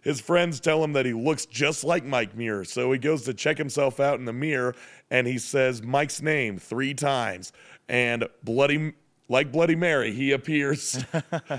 [0.05, 3.35] His friends tell him that he looks just like Mike Muir, so he goes to
[3.35, 4.75] check himself out in the mirror
[5.11, 7.53] and he says Mike's name three times.
[7.89, 8.93] And bloody
[9.29, 10.97] like Bloody Mary, he appears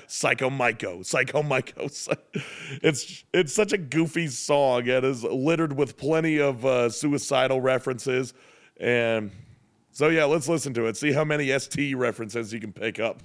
[0.08, 1.88] Cyco Miko, Cyco Miko.
[2.84, 8.34] It's it's such a goofy song and is littered with plenty of uh, suicidal references.
[8.80, 9.32] And
[9.92, 10.98] so yeah, let's listen to it.
[10.98, 13.22] See how many ST references you can pick up.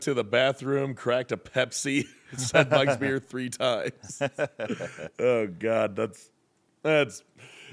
[0.00, 2.06] Went into the bathroom, cracked a Pepsi,
[2.38, 4.22] said Mike's beer three times.
[5.18, 6.30] oh God, that's
[6.82, 7.22] that's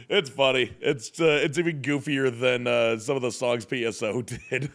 [0.09, 0.75] it's funny.
[0.81, 4.69] It's uh, it's even goofier than uh, some of the songs PSO did.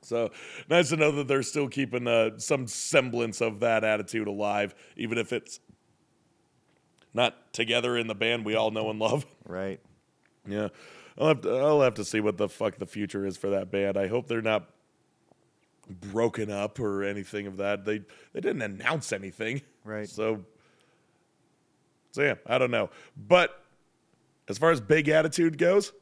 [0.00, 0.32] so
[0.68, 5.18] nice to know that they're still keeping uh, some semblance of that attitude alive, even
[5.18, 5.60] if it's
[7.14, 9.24] not together in the band we all know and love.
[9.46, 9.78] Right.
[10.48, 10.70] Yeah,
[11.16, 13.70] I'll have to, I'll have to see what the fuck the future is for that
[13.70, 13.96] band.
[13.96, 14.68] I hope they're not
[15.92, 17.84] broken up or anything of that.
[17.84, 17.98] They
[18.32, 20.08] they didn't announce anything, Right.
[20.08, 20.44] So,
[22.12, 22.90] so yeah, I don't know.
[23.16, 23.62] But
[24.48, 25.92] as far as big attitude goes,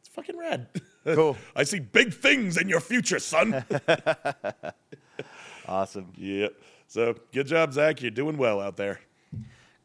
[0.00, 0.68] it's fucking rad.
[1.04, 1.38] Cool.
[1.56, 3.64] I see big things in your future, son.
[5.66, 6.12] Awesome.
[6.16, 6.48] yeah.
[6.86, 8.00] So good job, Zach.
[8.02, 9.00] You're doing well out there.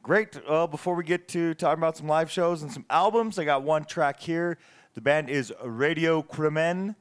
[0.01, 0.37] Great.
[0.49, 3.63] Well, before we get to talking about some live shows and some albums, I got
[3.63, 4.57] one track here.
[4.95, 6.95] The band is Radiocrimen.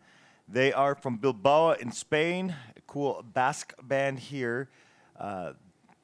[0.53, 2.55] They are from Bilbao in Spain.
[2.77, 4.69] A cool Basque band here.
[5.19, 5.55] Uh,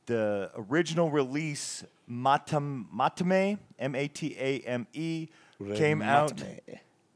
[0.06, 5.28] the original release, Matam, Matame, M A T A M E,
[5.74, 6.42] came out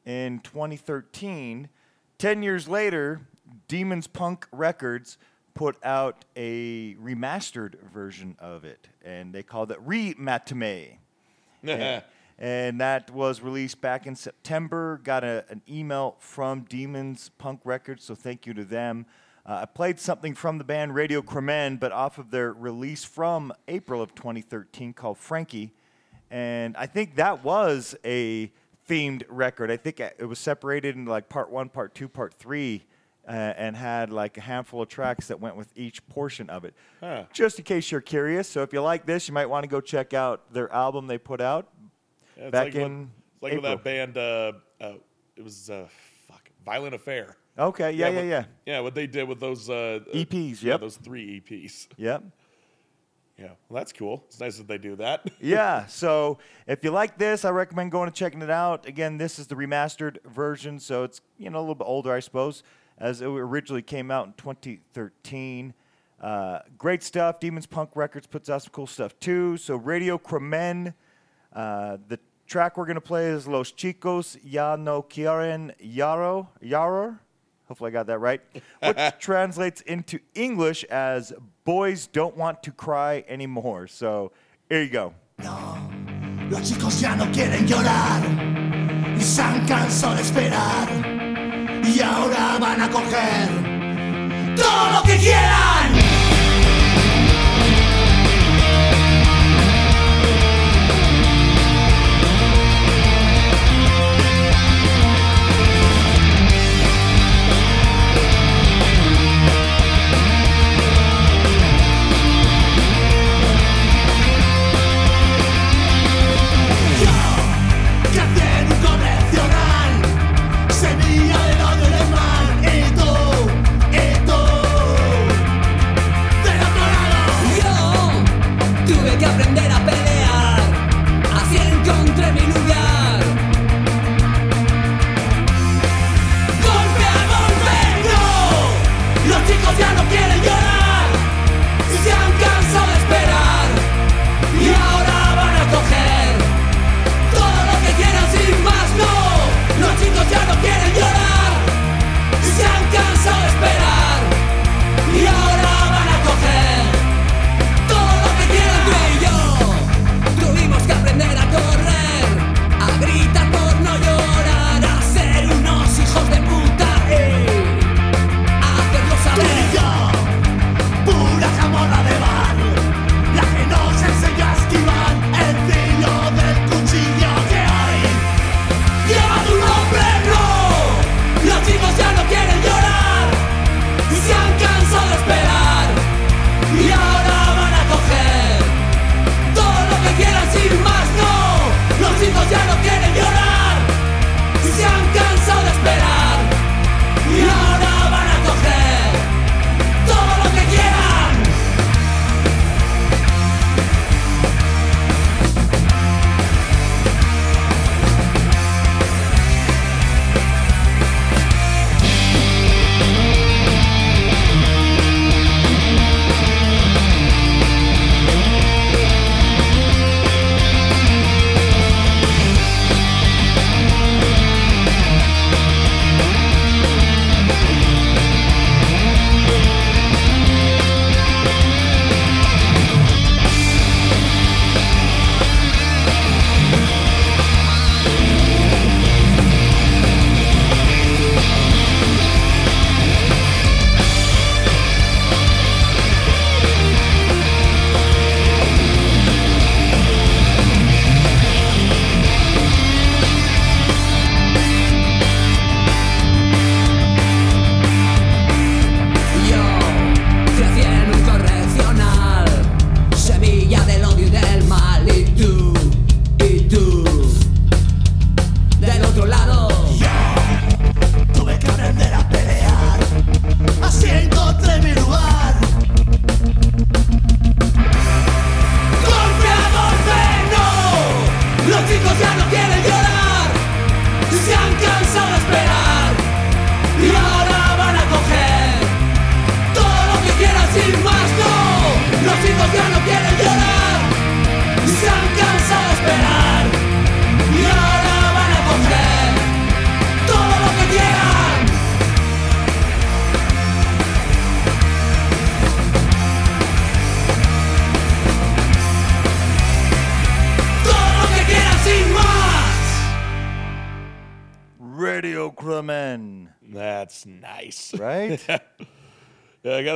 [0.05, 1.70] in 2013.
[2.18, 3.22] Ten years later,
[3.66, 5.16] Demons Punk Records
[5.55, 10.97] put out a remastered version of it, and they called it Rematame.
[11.62, 12.03] and,
[12.43, 15.01] and that was released back in September.
[15.05, 19.07] Got a, an email from Demons Punk Records, so thank you to them.
[19.47, 24.03] Uh, I played something from the band Radiocrimen, but off of their release from April
[24.03, 25.72] of 2013 called Frankie.
[26.32, 28.51] And I think that was a
[28.88, 29.70] themed record.
[29.70, 32.82] I think it was separated into like part one, part two, part three,
[33.28, 36.74] uh, and had like a handful of tracks that went with each portion of it.
[36.99, 37.24] Huh.
[37.32, 38.49] Just in case you're curious.
[38.49, 41.18] So if you like this, you might want to go check out their album they
[41.18, 41.68] put out.
[42.37, 44.16] Yeah, it's Back like in it's like with that band.
[44.16, 44.95] Uh, uh,
[45.37, 45.87] it was uh,
[46.28, 47.37] fuck, Violent Affair.
[47.59, 48.45] Okay, yeah, yeah, what- yeah.
[48.66, 50.80] Yeah, what they did with those uh, uh, EPs, Yeah, yep.
[50.80, 51.89] those three EPs.
[51.97, 52.24] Yep.
[53.39, 54.22] Yeah, well, that's cool.
[54.28, 55.28] It's nice that they do that.
[55.41, 55.87] yeah.
[55.87, 58.87] So if you like this, I recommend going and checking it out.
[58.87, 62.20] Again, this is the remastered version, so it's you know a little bit older, I
[62.20, 62.62] suppose,
[62.99, 65.74] as it originally came out in 2013.
[66.20, 67.41] Uh, great stuff.
[67.41, 69.57] Demons Punk Records puts out some cool stuff too.
[69.57, 70.95] So Radiocrimen,
[71.55, 77.19] uh, the track we're gonna play is Los Chicos Ya No Quieren Yarro Yarro.
[77.67, 78.41] Hopefully I got that right.
[78.83, 81.33] Which translates into English as
[81.65, 84.33] "Boys don't want to cry anymore." So
[84.69, 85.15] here you go.
[86.51, 88.23] Los chicos ya no quieren llorar
[89.17, 90.89] y se han cansado de esperar
[91.85, 93.49] y ahora van a coger
[94.57, 96.02] todo lo que quieran.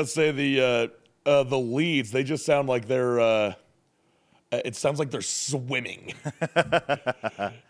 [0.07, 0.61] Gotta say the
[1.27, 3.19] uh, uh, the leads they just sound like they're.
[3.19, 3.55] Uh,
[4.53, 6.15] uh, it sounds like they're swimming.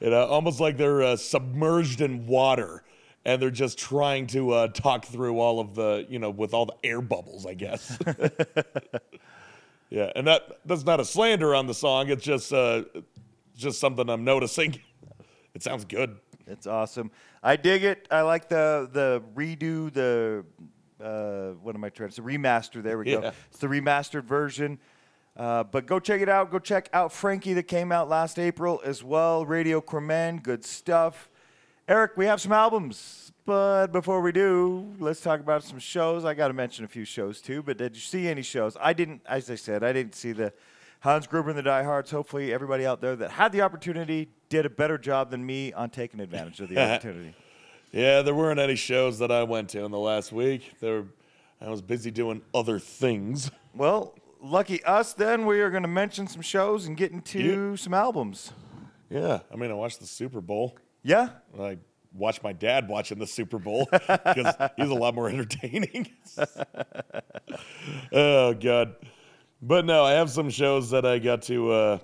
[0.00, 2.82] you know, almost like they're uh, submerged in water,
[3.24, 6.66] and they're just trying to uh, talk through all of the, you know, with all
[6.66, 7.46] the air bubbles.
[7.46, 7.96] I guess.
[9.88, 12.10] yeah, and that that's not a slander on the song.
[12.10, 12.82] It's just uh,
[13.56, 14.78] just something I'm noticing.
[15.54, 16.18] It sounds good.
[16.46, 17.10] It's awesome.
[17.42, 18.06] I dig it.
[18.10, 20.44] I like the the redo the
[21.02, 22.22] uh, what am I trying to say?
[22.22, 22.82] Remaster.
[22.82, 23.22] There we go.
[23.22, 23.32] Yeah.
[23.50, 24.78] It's the remastered version.
[25.36, 26.50] Uh, but go check it out.
[26.50, 29.44] Go check out Frankie that came out last April as well.
[29.44, 31.28] Radiocrimen, good stuff.
[31.88, 36.24] Eric, we have some albums, but before we do, let's talk about some shows.
[36.24, 37.62] I got to mention a few shows too.
[37.62, 38.76] But did you see any shows?
[38.80, 39.20] I didn't.
[39.26, 40.52] As I said, I didn't see the
[41.00, 42.10] Hans Gruber and the Diehards.
[42.10, 45.90] Hopefully, everybody out there that had the opportunity did a better job than me on
[45.90, 47.34] taking advantage of the opportunity.
[47.96, 50.74] Yeah, there weren't any shows that I went to in the last week.
[50.80, 51.06] There,
[51.62, 53.50] I was busy doing other things.
[53.74, 55.12] Well, lucky us.
[55.12, 58.52] Then we are going to mention some shows and get into some albums.
[59.10, 60.78] Yeah, I mean, I watched the Super Bowl.
[61.02, 61.28] Yeah.
[61.60, 61.76] I
[62.14, 66.10] watched my dad watching the Super Bowl because he's a lot more entertaining.
[68.14, 68.94] oh God!
[69.60, 71.70] But no, I have some shows that I got to.
[71.70, 71.98] Uh,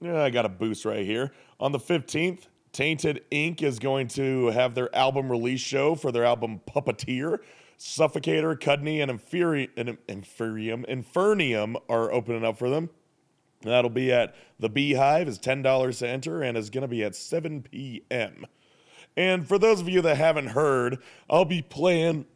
[0.00, 2.46] yeah, I got a boost right here on the fifteenth.
[2.72, 3.62] Tainted Inc.
[3.62, 7.38] is going to have their album release show for their album Puppeteer.
[7.78, 12.90] Suffocator, Cudney, and Inferi- and Inferium, Infernium are opening up for them.
[13.62, 15.28] That'll be at the Beehive.
[15.28, 18.46] is ten dollars to enter and is going to be at seven p.m.
[19.16, 20.98] And for those of you that haven't heard,
[21.30, 22.26] I'll be playing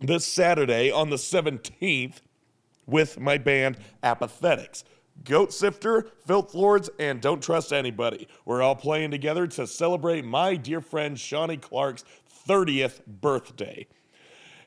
[0.00, 2.22] this Saturday on the seventeenth
[2.86, 4.84] with my band Apathetics.
[5.24, 8.28] Goat Sifter, Filth Lords, and Don't Trust Anybody.
[8.44, 12.04] We're all playing together to celebrate my dear friend Shawnee Clark's
[12.46, 13.86] 30th birthday.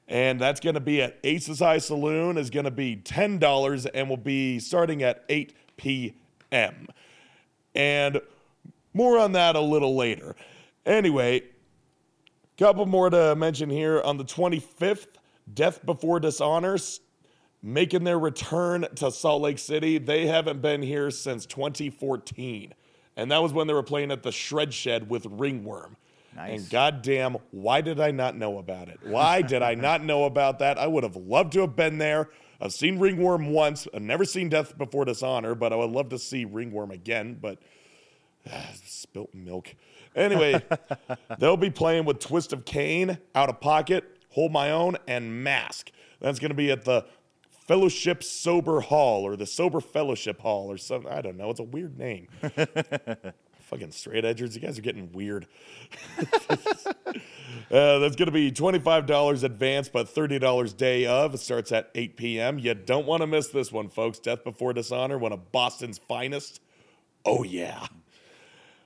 [0.08, 4.10] And that's going to be at Aces High Saloon is going to be $10 and
[4.10, 6.88] will be starting at 8 p.m.
[7.76, 8.20] And
[8.93, 10.36] more on that a little later.
[10.86, 11.43] Anyway,
[12.58, 15.08] couple more to mention here on the 25th,
[15.54, 16.78] Death Before Dishonor
[17.62, 19.97] making their return to Salt Lake City.
[19.97, 22.74] They haven't been here since 2014.
[23.18, 25.97] And that was when they were playing at the Shred Shed with Ringworm.
[26.36, 26.62] Nice.
[26.62, 28.99] And goddamn, why did I not know about it?
[29.03, 30.78] Why did I not know about that?
[30.78, 32.30] I would have loved to have been there.
[32.62, 33.88] I've seen Ringworm once.
[33.93, 37.38] I've never seen Death Before Dishonor, but I would love to see Ringworm again.
[37.41, 37.60] But
[38.49, 39.76] ah, spilt milk.
[40.16, 40.64] Anyway,
[41.39, 45.91] they'll be playing with Twist of Cain, Out of Pocket, Hold My Own, and Mask.
[46.20, 47.05] That's going to be at the
[47.70, 51.11] Fellowship Sober Hall or the Sober Fellowship Hall or something.
[51.11, 51.51] I don't know.
[51.51, 52.28] It's a weird name.
[53.59, 55.45] Fucking straight edgers, you guys are getting weird.
[57.72, 61.36] Uh, that's going to be $25 advance, but $30 day of.
[61.36, 62.57] It starts at 8 p.m.
[62.57, 64.17] You don't want to miss this one, folks.
[64.17, 66.61] Death Before Dishonor, one of Boston's finest.
[67.26, 67.86] Oh, yeah.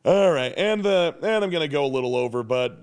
[0.04, 2.78] All right, and the and I'm gonna go a little over, but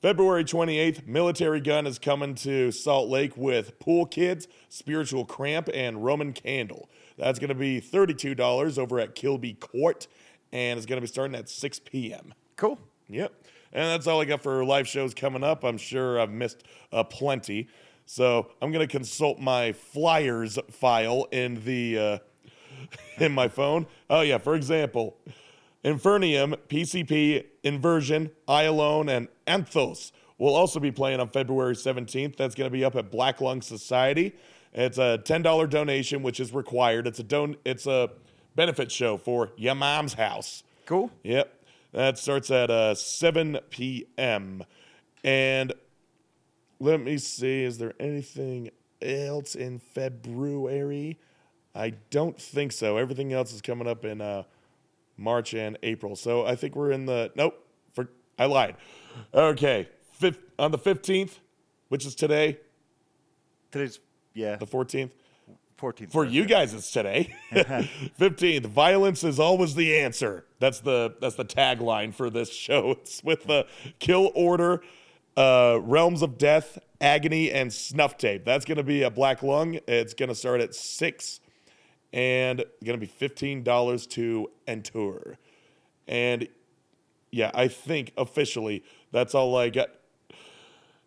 [0.00, 6.04] February 28th, Militarie Gun is coming to Salt Lake with Pool Kids, Spiritual Cramp, and
[6.04, 6.88] Roman Candle.
[7.16, 10.06] That's gonna be $32 over at Kilby Court,
[10.52, 12.32] and it's gonna be starting at 6 p.m.
[12.54, 12.78] Cool.
[13.08, 13.32] Yep,
[13.72, 15.64] and that's all I got for live shows coming up.
[15.64, 17.66] I'm sure I've missed uh, plenty,
[18.06, 22.18] so I'm gonna consult my flyers file in the uh,
[23.18, 23.88] in my phone.
[24.08, 25.16] Oh yeah, for example.
[25.88, 32.36] Infernium, PCP, Inversion, I Alone, and Anthos will also be playing on February 17th.
[32.36, 34.36] That's going to be up at Black Lung Society.
[34.74, 37.06] It's a $10 donation, which is required.
[37.06, 38.10] It's a don- It's a
[38.54, 40.62] benefit show for your mom's house.
[40.84, 41.10] Cool.
[41.22, 41.54] Yep.
[41.92, 44.64] That starts at uh, 7 p.m.
[45.24, 45.72] And
[46.78, 48.70] let me see, is there anything
[49.00, 51.18] else in February?
[51.74, 52.98] I don't think so.
[52.98, 54.42] Everything else is coming up in uh,
[55.18, 56.16] March and April.
[56.16, 57.54] So I think we're in the nope.
[57.92, 58.08] For
[58.38, 58.76] I lied.
[59.34, 61.38] Okay, fifth, on the 15th,
[61.88, 62.58] which is today,
[63.70, 64.00] Today's
[64.34, 65.10] yeah, the 14th.
[65.78, 66.10] 14th.
[66.10, 67.34] For you guys, it's today.
[68.16, 70.44] Fifteenth, violence is always the answer.
[70.58, 72.90] That's the that's the tagline for this show.
[73.02, 73.66] It's with the
[74.00, 74.82] Kill Order,
[75.36, 78.44] uh, Realms of Death, Agony, and Snuff Tape.
[78.44, 79.78] That's going to be a Black Lung.
[79.86, 81.38] It's going to start at six,
[82.12, 85.38] and going to be fifteen dollars to enter.
[86.06, 86.48] And
[87.30, 88.82] yeah, I think officially
[89.12, 89.90] that's all I got.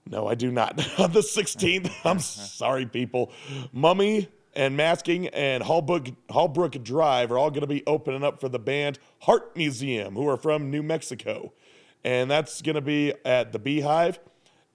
[0.08, 0.72] No, I do not.
[1.00, 3.32] On the 16th, I'm sorry, people.
[3.72, 8.50] Mummy and Masking and Hallbrook, Hallbrook Drive are all going to be opening up for
[8.50, 11.54] the band Heart Museum, who are from New Mexico.
[12.04, 14.20] and that's going to be at the Beehive.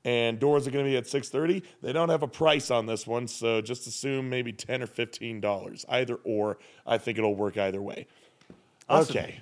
[0.07, 1.65] And doors are going to be at 6:30.
[1.83, 5.41] They don't have a price on this one, so just assume maybe 10 or 15
[5.41, 6.59] dollars, either or.
[6.87, 8.07] I think it'll work either way.
[8.89, 9.17] Awesome.
[9.17, 9.41] Okay.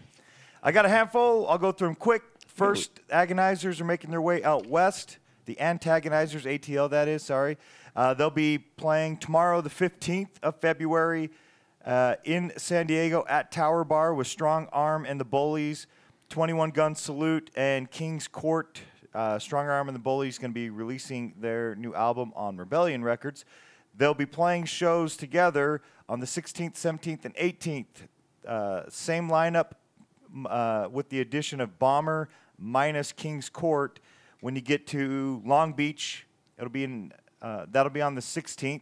[0.62, 1.46] I got a handful.
[1.48, 2.22] I'll go through them quick.
[2.46, 5.18] First, agonizers are making their way out west.
[5.44, 7.58] The antagonizers, ATL, that is, sorry.
[7.94, 11.30] Uh, they'll be playing tomorrow, the 15th of February,
[11.84, 15.86] uh, in San Diego at Tower Bar with Strong Arm and the Bullies,
[16.30, 18.80] 21 Gun Salute, and King's Court.
[19.14, 22.56] Uh, Strong Arm and the Bullies is going to be releasing their new album on
[22.56, 23.44] Rebellion Records.
[23.96, 28.08] They'll be playing shows together on the 16th, 17th, and 18th.
[28.46, 29.72] Uh, same lineup
[30.46, 34.00] uh, with the addition of Bomber minus King's Court.
[34.40, 36.26] When you get to Long Beach,
[36.58, 38.80] it'll be in uh, that'll be on the 16th,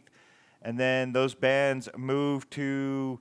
[0.61, 3.19] and then those bands move to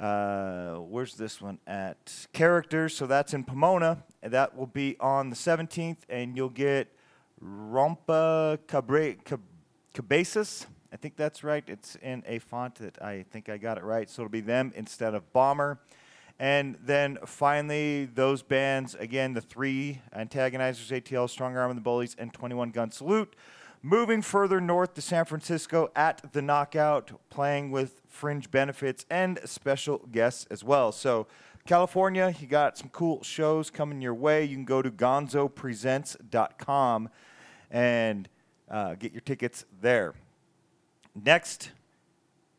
[0.00, 2.96] uh, where's this one at Characters.
[2.96, 6.88] So that's in Pomona, and that will be on the 17th, and you'll get
[7.44, 9.42] Rompa Cabre- Cab-.
[10.92, 11.62] I think that's right.
[11.66, 14.08] It's in a font that I think I got it right.
[14.08, 15.78] So it'll be them instead of Bomber.
[16.38, 22.16] And then finally, those bands again, the three antagonizers, ATL, Strong Arm and the Bullies,
[22.18, 23.36] and 21 Gun Salute.
[23.82, 30.06] Moving further north to San Francisco at the Knockout, playing with fringe benefits and special
[30.12, 30.92] guests as well.
[30.92, 31.26] So,
[31.64, 34.44] California, you got some cool shows coming your way.
[34.44, 37.08] You can go to gonzopresents.com
[37.70, 38.28] and
[38.70, 40.12] uh, get your tickets there.
[41.14, 41.70] Next,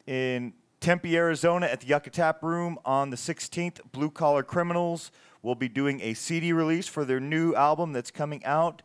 [0.08, 5.12] in Tempe, Arizona, at the Yucca Tap Room on the 16th, Blue Collar Criminals
[5.44, 8.82] will be doing a CD release for their new album that's coming out.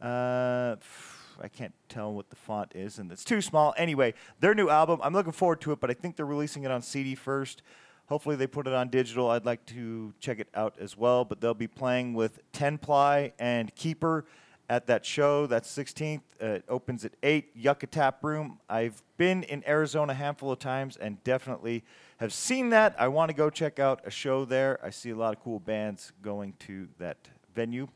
[0.00, 0.76] Uh,
[1.42, 3.74] I can't tell what the font is, and it's too small.
[3.76, 6.70] Anyway, their new album, I'm looking forward to it, but I think they're releasing it
[6.70, 7.62] on CD first.
[8.06, 9.30] Hopefully, they put it on digital.
[9.30, 13.32] I'd like to check it out as well, but they'll be playing with 10 Ply
[13.38, 14.24] and Keeper
[14.68, 15.46] at that show.
[15.46, 16.22] That's 16th.
[16.42, 18.58] Uh, it opens at 8, Yucca Tap Room.
[18.68, 21.84] I've been in Arizona a handful of times and definitely
[22.18, 22.94] have seen that.
[22.98, 24.78] I want to go check out a show there.
[24.82, 27.16] I see a lot of cool bands going to that
[27.54, 27.88] venue.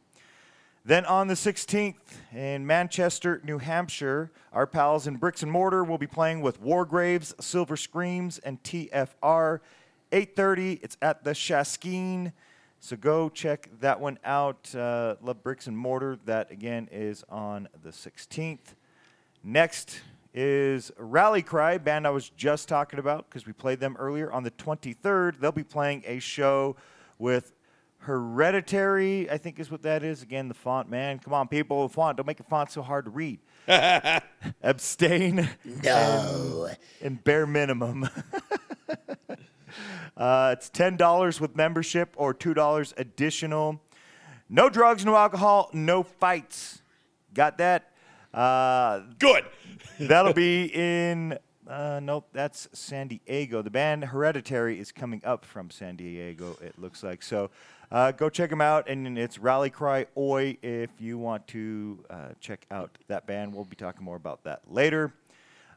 [0.86, 1.94] Then on the 16th
[2.34, 7.32] in Manchester, New Hampshire, our pals in Bricks and Mortar will be playing with Wargraves,
[7.42, 9.60] Silver Screams, and TFR.
[10.12, 10.80] 8:30.
[10.82, 12.34] It's at the Shaskeen.
[12.80, 14.74] So go check that one out.
[14.74, 16.18] Uh, Love Bricks and Mortar.
[16.26, 18.74] That again is on the 16th.
[19.42, 20.02] Next
[20.34, 24.30] is Rally Cry, band I was just talking about because we played them earlier.
[24.30, 26.76] On the 23rd, they'll be playing a show
[27.18, 27.53] with
[28.04, 30.22] Hereditary, I think is what that is.
[30.22, 31.18] Again, the font, man.
[31.18, 31.88] Come on, people.
[31.88, 32.18] the Font.
[32.18, 33.38] Don't make a font so hard to read.
[34.62, 35.48] Abstain.
[35.82, 36.66] No.
[36.68, 38.04] And, and bare minimum.
[40.18, 43.80] uh, it's $10 with membership or $2 additional.
[44.50, 46.82] No drugs, no alcohol, no fights.
[47.32, 47.90] Got that?
[48.34, 49.46] Uh, Good.
[49.98, 51.38] That'll be in.
[51.66, 53.62] Uh, nope, that's San Diego.
[53.62, 56.58] The band Hereditary is coming up from San Diego.
[56.60, 57.50] It looks like so.
[57.90, 62.28] Uh, go check them out, and it's Rally Cry Oi if you want to uh,
[62.40, 63.54] check out that band.
[63.54, 65.12] We'll be talking more about that later.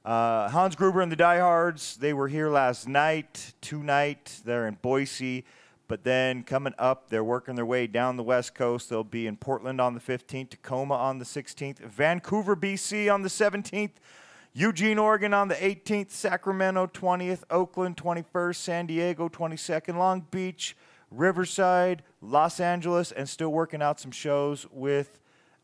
[0.05, 4.41] Uh, Hans Gruber and the Diehards, they were here last night, tonight.
[4.45, 5.43] They're in Boise.
[5.87, 8.89] But then coming up, they're working their way down the West Coast.
[8.89, 13.29] They'll be in Portland on the 15th, Tacoma on the 16th, Vancouver, BC on the
[13.29, 13.91] 17th,
[14.53, 20.75] Eugene, Oregon on the 18th, Sacramento 20th, Oakland 21st, San Diego 22nd, Long Beach,
[21.11, 25.19] Riverside, Los Angeles, and still working out some shows with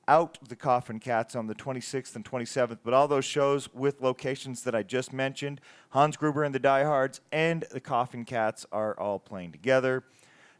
[0.07, 4.63] out the Coffin Cats on the 26th and 27th, but all those shows with locations
[4.63, 9.19] that I just mentioned, Hans Gruber and the Diehards and the Coffin Cats are all
[9.19, 10.03] playing together.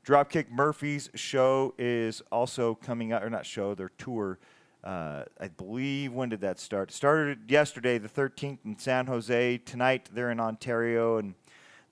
[0.06, 4.38] Dropkick Murphy's show is also coming out, or not show, their tour.
[4.84, 6.92] Uh, I believe when did that start?
[6.92, 9.58] Started yesterday, the 13th in San Jose.
[9.60, 11.36] Tonight they're in Ontario, and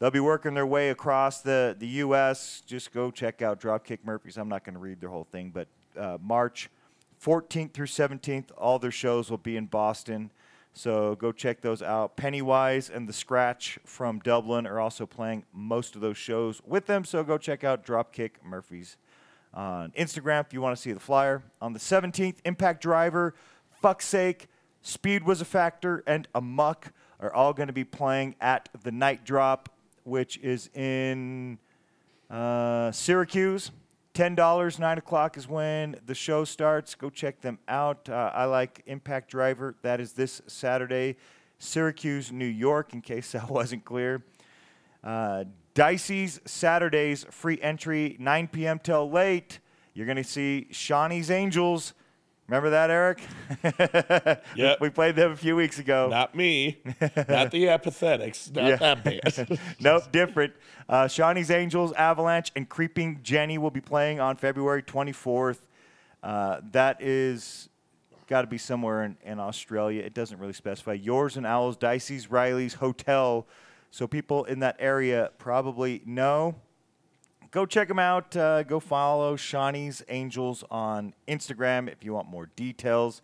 [0.01, 2.63] they'll be working their way across the, the U.S.
[2.65, 4.35] Just go check out Dropkick Murphy's.
[4.35, 6.69] I'm not going to read their whole thing, but uh, March
[7.23, 10.31] 14th through 17th, all their shows will be in Boston.
[10.73, 12.17] So go check those out.
[12.17, 17.05] Pennywise and The Scratch from Dublin are also playing most of those shows with them.
[17.05, 18.97] So go check out Dropkick Murphys
[19.53, 21.43] on Instagram if you want to see the flyer.
[21.61, 23.35] On the 17th, Impact Driver,
[23.81, 24.47] Fuck's Sake,
[24.81, 29.23] Speed Was a Factor, and Amok are all going to be playing at the Night
[29.23, 29.69] Drop,
[30.03, 31.57] which is in
[32.29, 33.71] uh, Syracuse.
[34.13, 36.95] Ten dollars, nine o'clock is when the show starts.
[36.95, 38.09] Go check them out.
[38.09, 39.75] Uh, I like Impact Driver.
[39.83, 41.15] That is this Saturday,
[41.59, 42.93] Syracuse, New York.
[42.93, 44.23] In case that wasn't clear.
[45.03, 48.79] Uh, Dicey's Saturdays free entry, 9 p.m.
[48.79, 49.59] till late.
[49.93, 51.93] You're going to see Shawnee's Angels.
[52.51, 53.21] Remember that, Eric?
[54.57, 54.81] Yep.
[54.81, 56.09] we played them a few weeks ago.
[56.09, 56.79] Not me,
[57.29, 58.75] not the apathetics, not Yeah.
[58.75, 59.59] that band.
[59.79, 60.51] nope, different.
[60.89, 65.59] Uh, Shawnee's Angels, Avalanche, and Creeping Jenny will be playing on February 24th.
[66.21, 67.69] Uh, that is
[68.27, 70.01] got to be somewhere in, in Australia.
[70.03, 70.91] It doesn't really specify.
[70.91, 73.47] Yours and Owls, Dicey's, Riley's Hotel.
[73.91, 76.55] So people in that area probably know.
[77.51, 78.33] Go check them out.
[78.33, 83.21] Uh, go follow Shawnee's Angels on Instagram if you want more details.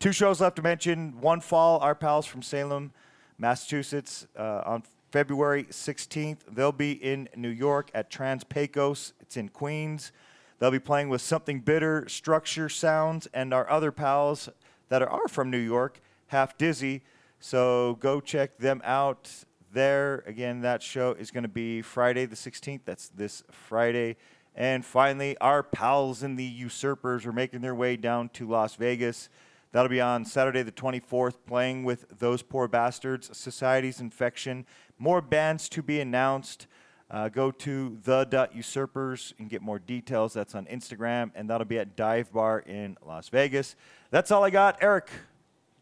[0.00, 1.20] Two shows left to mention.
[1.20, 2.92] One fall, our pals from Salem,
[3.38, 6.38] Massachusetts, uh, on February 16th.
[6.50, 9.12] They'll be in New York at Trans Pecos.
[9.20, 10.10] It's in Queens.
[10.58, 14.48] They'll be playing with Something Bitter, Structure Sounds, and our other pals
[14.88, 17.02] that are, are from New York, Half Dizzy.
[17.38, 20.22] So go check them out there.
[20.26, 22.80] Again, that show is going to be Friday the 16th.
[22.84, 24.16] That's this Friday.
[24.54, 29.28] And finally, our pals in the Usurpers are making their way down to Las Vegas.
[29.70, 34.66] That'll be on Saturday the 24th, playing with Those Poor Bastards, Society's Infection.
[34.98, 36.66] More bands to be announced.
[37.10, 40.32] Uh, go to the.usurpers and get more details.
[40.32, 43.76] That's on Instagram, and that'll be at Dive Bar in Las Vegas.
[44.10, 45.10] That's all I got, Eric.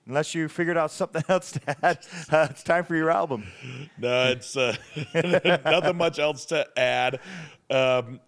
[0.06, 1.98] Unless you figured out something else to add,
[2.30, 3.44] uh, it's time for your album.
[3.98, 4.76] No, it's uh,
[5.64, 7.20] nothing much else to add.
[7.70, 8.20] Um,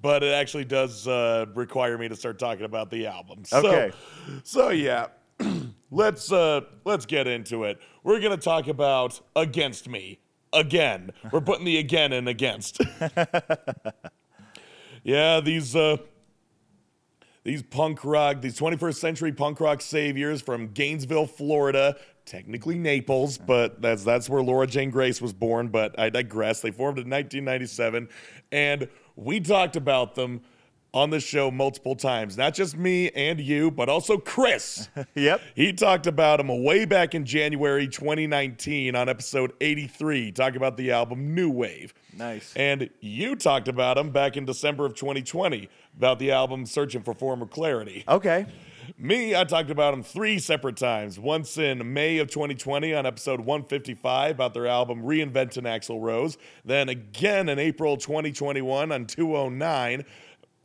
[0.00, 3.44] but it actually does uh, require me to start talking about the album.
[3.44, 3.92] So, Okay.
[4.44, 5.06] So yeah,
[5.90, 7.80] let's uh, let's get into it.
[8.04, 10.20] We're gonna talk about "Against Me"
[10.52, 11.10] again.
[11.32, 12.80] We're putting the again in against.
[15.02, 15.96] yeah, these uh,
[17.44, 23.80] these punk rock, these 21st century punk rock saviors from Gainesville, Florida, technically Naples, but
[23.80, 25.68] that's that's where Laura Jane Grace was born.
[25.68, 26.60] But I digress.
[26.60, 28.08] They formed in 1997,
[28.52, 30.42] and we talked about them
[30.98, 32.36] on the show multiple times.
[32.36, 34.88] Not just me and you, but also Chris.
[35.14, 35.40] Yep.
[35.54, 40.92] He talked about him way back in January 2019 on episode 83, talking about the
[40.92, 41.92] album New Wave.
[42.16, 42.52] Nice.
[42.54, 47.14] And you talked about him back in December of 2020 about the album Searching for
[47.14, 48.04] Former Clarity.
[48.08, 48.46] Okay.
[48.96, 51.18] Me, I talked about them three separate times.
[51.18, 56.38] Once in May of 2020 on episode 155 about their album Reinventing Axl Rose.
[56.64, 60.04] Then again in April 2021 on 209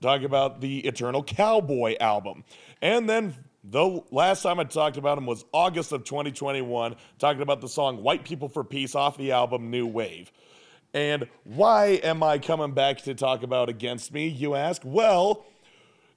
[0.03, 2.43] talking about the Eternal Cowboy album.
[2.81, 7.61] And then the last time I talked about him was August of 2021 talking about
[7.61, 10.31] the song White People for Peace off the album New Wave.
[10.93, 14.81] And why am I coming back to talk about Against Me, you ask?
[14.85, 15.45] Well,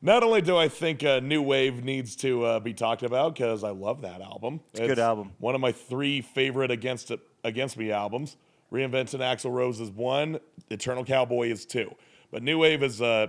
[0.03, 3.65] not only do I think uh, New Wave needs to uh, be talked about because
[3.65, 4.61] I love that album.
[4.73, 5.33] It's a good album.
[5.39, 7.13] One of my three favorite Against
[7.45, 8.37] Against Me albums.
[8.73, 10.41] Reinventing Axl Rose is one.
[10.71, 11.95] Eternal Cowboy is two.
[12.33, 13.29] But New Wave is uh,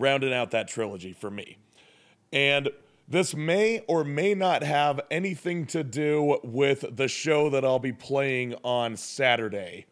[0.00, 1.58] rounding out that trilogy for me.
[2.32, 2.68] And
[3.08, 7.92] this may or may not have anything to do with the show that I'll be
[7.92, 9.86] playing on Saturday.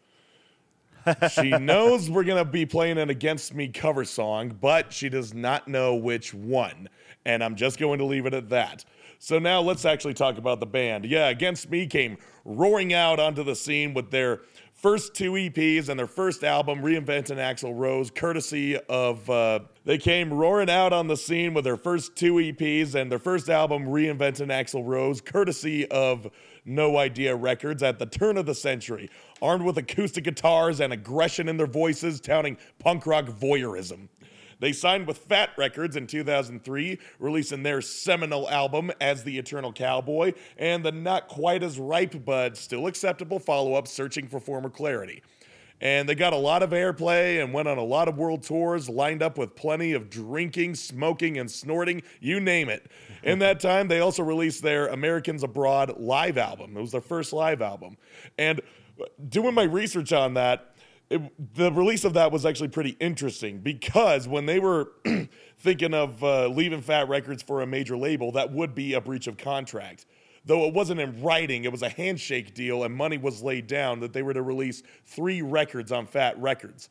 [1.30, 5.32] she knows we're going to be playing an Against Me cover song, but she does
[5.32, 6.88] not know which one.
[7.24, 8.84] And I'm just going to leave it at that.
[9.18, 11.04] So now let's actually talk about the band.
[11.04, 14.42] Yeah, Against Me came roaring out onto the scene with their
[14.72, 19.28] first two EPs and their first album, Reinventing Axl Rose, courtesy of.
[19.30, 23.18] Uh, they came roaring out on the scene with their first two EPs and their
[23.18, 26.30] first album, Reinventing Axl Rose, courtesy of
[26.64, 29.10] No Idea Records at the turn of the century,
[29.42, 34.08] armed with acoustic guitars and aggression in their voices, touting punk rock voyeurism.
[34.60, 40.32] They signed with Fat Records in 2003, releasing their seminal album as The Eternal Cowboy,
[40.56, 45.22] and the not quite as ripe but still acceptable follow up, Searching for Former Clarity.
[45.84, 48.88] And they got a lot of airplay and went on a lot of world tours,
[48.88, 52.90] lined up with plenty of drinking, smoking, and snorting, you name it.
[53.22, 56.74] In that time, they also released their Americans Abroad live album.
[56.74, 57.98] It was their first live album.
[58.38, 58.62] And
[59.28, 60.74] doing my research on that,
[61.10, 61.20] it,
[61.54, 64.90] the release of that was actually pretty interesting because when they were
[65.58, 69.26] thinking of uh, leaving Fat Records for a major label, that would be a breach
[69.26, 70.06] of contract.
[70.46, 74.00] Though it wasn't in writing, it was a handshake deal and money was laid down
[74.00, 76.90] that they were to release three records on Fat Records.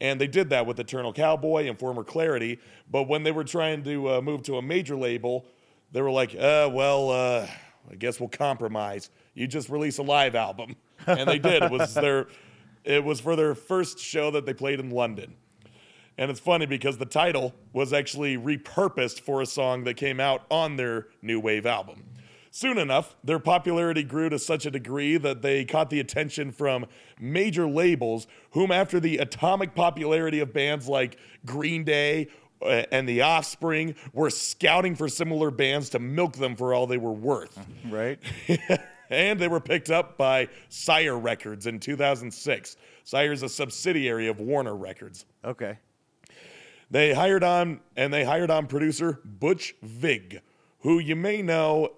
[0.00, 2.58] And they did that with Eternal Cowboy and Former Clarity.
[2.90, 5.44] But when they were trying to uh, move to a major label,
[5.92, 7.46] they were like, uh, well, uh,
[7.90, 9.10] I guess we'll compromise.
[9.34, 10.76] You just release a live album.
[11.06, 11.62] And they did.
[11.62, 12.26] It was their
[12.84, 15.36] it was for their first show that they played in London.
[16.18, 20.42] And it's funny because the title was actually repurposed for a song that came out
[20.50, 22.02] on their new wave album.
[22.50, 26.86] Soon enough, their popularity grew to such a degree that they caught the attention from
[27.20, 32.28] major labels, whom, after the atomic popularity of bands like Green Day
[32.62, 36.98] uh, and The Offspring, were scouting for similar bands to milk them for all they
[36.98, 37.58] were worth.
[37.90, 38.18] Right?
[39.10, 42.76] and they were picked up by Sire Records in 2006.
[43.04, 45.24] Sire is a subsidiary of Warner Records.
[45.44, 45.78] Okay.
[46.90, 50.40] They hired on and they hired on producer Butch Vig,
[50.80, 51.90] who you may know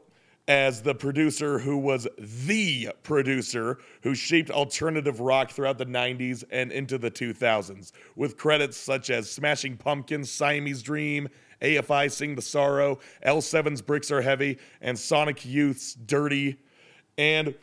[0.50, 6.72] as the producer who was the producer who shaped alternative rock throughout the 90s and
[6.72, 11.28] into the 2000s, with credits such as Smashing Pumpkins, Siamese Dream,
[11.62, 16.58] AFI Sing the Sorrow, L7's Bricks Are Heavy, and Sonic Youth's Dirty,
[17.16, 17.54] and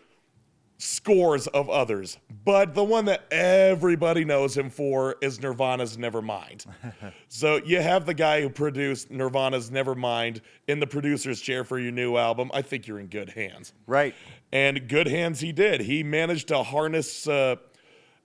[0.77, 2.17] scores of others.
[2.45, 6.65] But the one that everybody knows him for is Nirvana's Nevermind.
[7.27, 11.91] so you have the guy who produced Nirvana's Nevermind in the producer's chair for your
[11.91, 12.51] new album.
[12.53, 13.73] I think you're in good hands.
[13.87, 14.15] Right.
[14.51, 15.81] And good hands he did.
[15.81, 17.55] He managed to harness uh,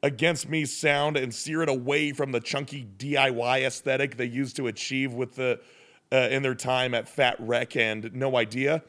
[0.04, 4.66] Against Me sound and steer it away from the chunky DIY aesthetic they used to
[4.66, 5.60] achieve with the
[6.10, 8.82] uh, in their time at Fat Wreck and No Idea,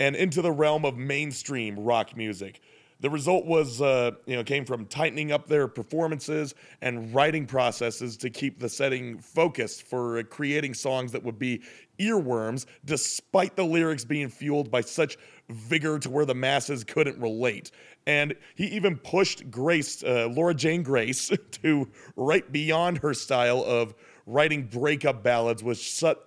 [0.00, 2.60] and into the realm of mainstream rock music.
[3.00, 8.16] The result was, uh, you know, came from tightening up their performances and writing processes
[8.18, 11.62] to keep the setting focused for uh, creating songs that would be
[11.98, 15.18] earworms, despite the lyrics being fueled by such
[15.50, 17.70] vigor to where the masses couldn't relate.
[18.06, 21.30] And he even pushed Grace, uh, Laura Jane Grace,
[21.62, 23.94] to write beyond her style of
[24.24, 26.18] writing breakup ballads with such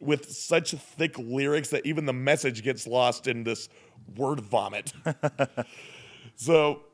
[0.00, 3.68] with such thick lyrics that even the message gets lost in this
[4.16, 4.92] word vomit.
[6.40, 6.84] So,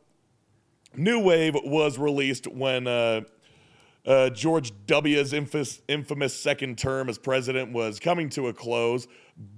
[0.97, 3.21] New Wave was released when uh,
[4.07, 9.07] uh, George W.'s infamous, infamous second term as president was coming to a close,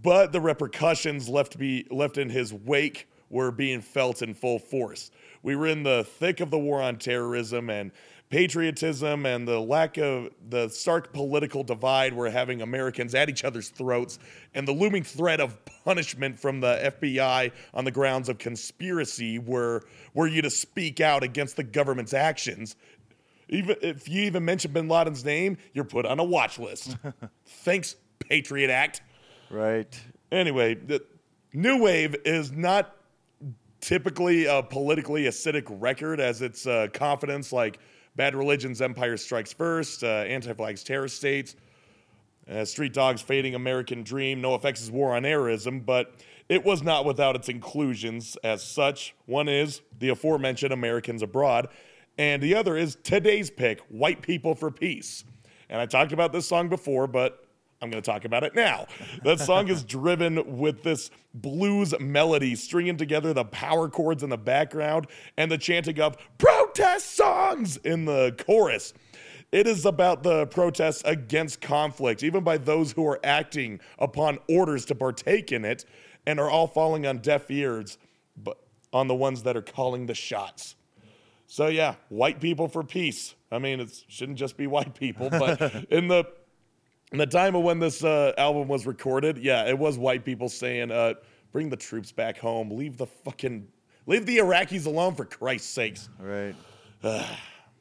[0.02, 5.12] but the repercussions left, be, left in his wake were being felt in full force.
[5.44, 7.92] We were in the thick of the war on terrorism and
[8.28, 13.68] patriotism and the lack of the stark political divide were having Americans at each other's
[13.68, 14.18] throats
[14.54, 19.84] and the looming threat of punishment from the FBI on the grounds of conspiracy were
[20.14, 22.76] were you to speak out against the government's actions.
[23.48, 26.96] Even if you even mention bin Laden's name you're put on a watch list.
[27.46, 29.02] Thanks Patriot Act.
[29.50, 29.98] Right.
[30.32, 31.04] Anyway, the
[31.52, 32.96] New Wave is not
[33.80, 37.78] typically a politically acidic record as its uh, confidence, like
[38.16, 41.54] Bad Religion's Empire Strikes First, uh, Anti Flag's Terror States,
[42.50, 46.14] uh, Street Dogs' Fading American Dream, NOFX' is War on Errorism, but
[46.48, 49.14] it was not without its inclusions as such.
[49.26, 51.68] One is the aforementioned Americans Abroad,
[52.16, 55.24] and the other is today's pick, White People for Peace.
[55.68, 57.46] And I talked about this song before, but
[57.82, 58.86] I'm going to talk about it now.
[59.24, 64.38] That song is driven with this blues melody, stringing together the power chords in the
[64.38, 66.16] background and the chanting of
[66.76, 68.92] protest songs in the chorus.
[69.50, 74.84] It is about the protests against conflict, even by those who are acting upon orders
[74.86, 75.84] to partake in it
[76.26, 77.96] and are all falling on deaf ears,
[78.36, 78.58] but
[78.92, 80.74] on the ones that are calling the shots.
[81.46, 83.34] So yeah, white people for peace.
[83.50, 86.24] I mean, it shouldn't just be white people, but in the
[87.12, 90.48] in the time of when this uh, album was recorded, yeah, it was white people
[90.48, 91.14] saying, uh,
[91.52, 92.70] "Bring the troops back home.
[92.70, 93.68] Leave the fucking
[94.06, 96.54] leave the Iraqis alone for Christ's sakes." Right.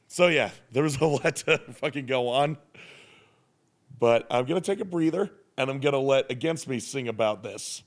[0.08, 2.58] So yeah, there was a lot to fucking go on,
[4.00, 7.84] but I'm gonna take a breather and I'm gonna let Against Me sing about this.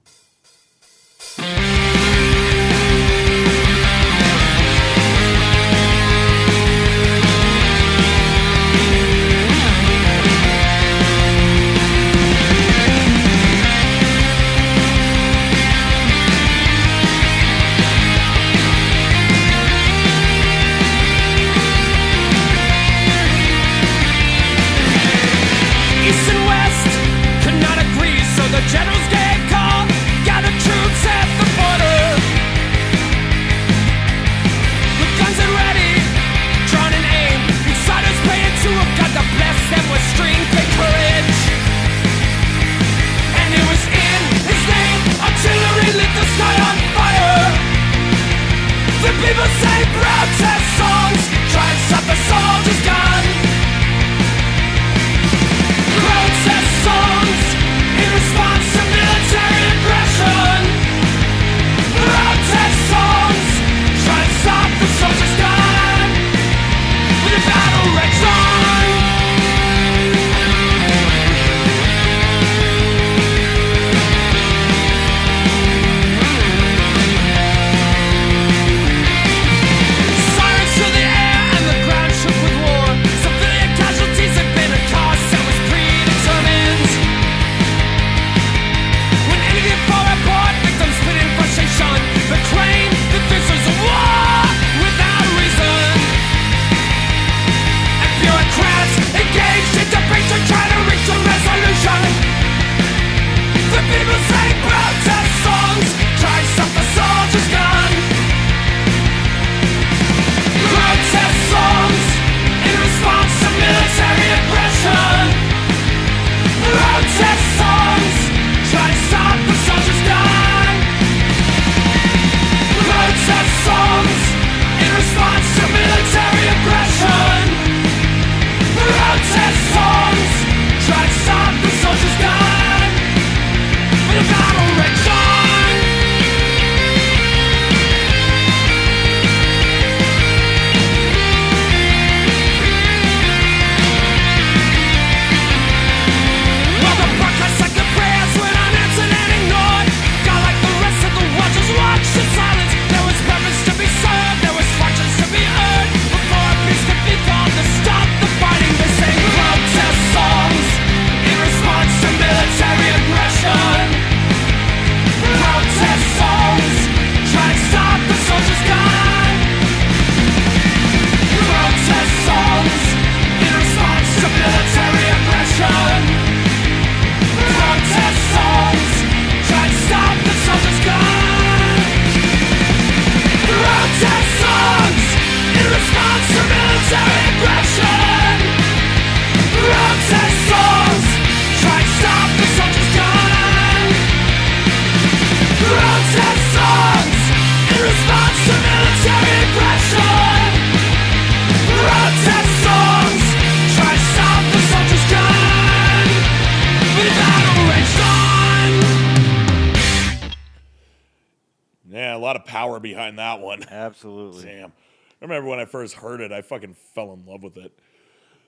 [212.89, 213.63] Behind that one.
[213.71, 214.45] Absolutely.
[214.45, 214.73] Damn.
[215.21, 217.79] I remember when I first heard it, I fucking fell in love with it.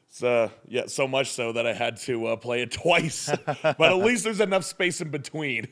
[0.08, 3.30] So yeah, so much so that I had to uh, play it twice.
[3.62, 5.68] but at least there's enough space in between,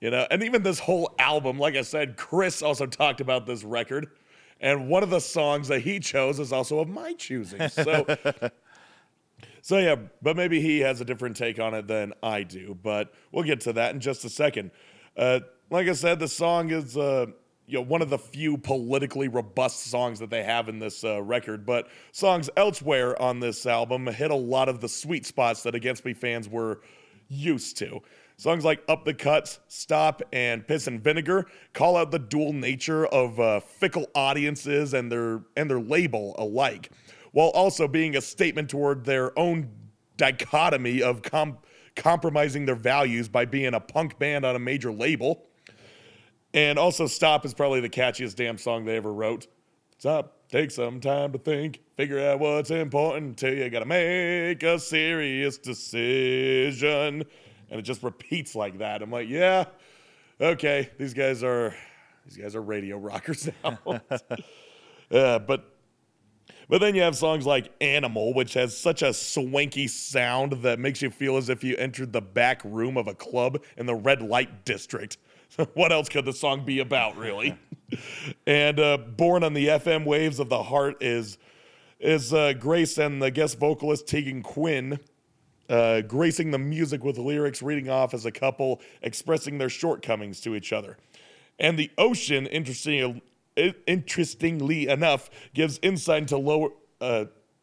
[0.00, 0.26] you know.
[0.30, 4.10] And even this whole album, like I said, Chris also talked about this record,
[4.60, 7.68] and one of the songs that he chose is also of my choosing.
[7.68, 8.06] So,
[9.62, 12.78] so yeah, but maybe he has a different take on it than I do.
[12.80, 14.70] But we'll get to that in just a second.
[15.16, 15.40] Uh,
[15.70, 17.26] like I said, the song is uh,
[17.66, 21.22] you know one of the few politically robust songs that they have in this uh,
[21.22, 21.64] record.
[21.64, 26.04] But songs elsewhere on this album hit a lot of the sweet spots that Against
[26.04, 26.80] Me fans were
[27.28, 28.00] used to.
[28.36, 33.06] Songs like Up the Cuts, Stop, and Piss and Vinegar call out the dual nature
[33.06, 36.90] of uh, fickle audiences and their and their label alike,
[37.32, 39.70] while also being a statement toward their own
[40.16, 41.58] dichotomy of com-
[41.96, 45.46] compromising their values by being a punk band on a major label.
[46.54, 49.48] And also, Stop is probably the catchiest damn song they ever wrote.
[49.98, 54.78] Stop, take some time to think, figure out what's important till you gotta make a
[54.78, 57.24] serious decision.
[57.70, 59.02] And it just repeats like that.
[59.02, 59.64] I'm like, yeah,
[60.40, 61.74] okay, these guys are
[62.24, 63.78] these guys are radio rockers now.
[65.10, 65.74] uh, but
[66.68, 71.02] but then you have songs like Animal, which has such a swanky sound that makes
[71.02, 74.22] you feel as if you entered the back room of a club in the red
[74.22, 75.18] light district.
[75.74, 77.56] what else could the song be about, really?
[78.46, 81.38] and uh, Born on the FM Waves of the Heart is,
[82.00, 84.98] is uh, Grace and the guest vocalist Tegan Quinn.
[85.66, 90.54] Uh, gracing the music with lyrics reading off as a couple expressing their shortcomings to
[90.54, 90.98] each other.
[91.58, 93.22] And the ocean, interesting,
[93.86, 96.68] interestingly enough, gives insight into lower.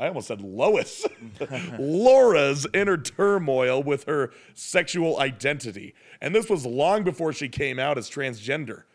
[0.01, 1.05] I almost said Lois.
[1.79, 5.93] Laura's inner turmoil with her sexual identity.
[6.19, 8.85] And this was long before she came out as transgender.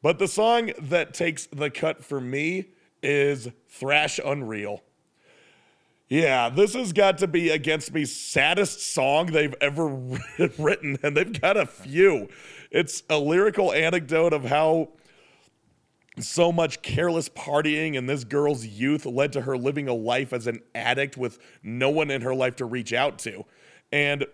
[0.00, 2.66] But the song that takes the cut for me
[3.02, 4.84] is Thrash Unreal.
[6.08, 9.88] Yeah, this has got to be Against Me's saddest song they've ever
[10.58, 12.28] written, and they've got a few.
[12.70, 14.90] It's a lyrical anecdote of how
[16.24, 20.46] so much careless partying in this girl's youth led to her living a life as
[20.46, 23.44] an addict with no one in her life to reach out to.
[23.92, 24.26] And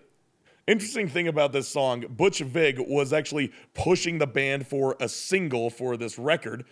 [0.67, 5.71] interesting thing about this song, Butch Vig was actually pushing the band for a single
[5.71, 6.65] for this record,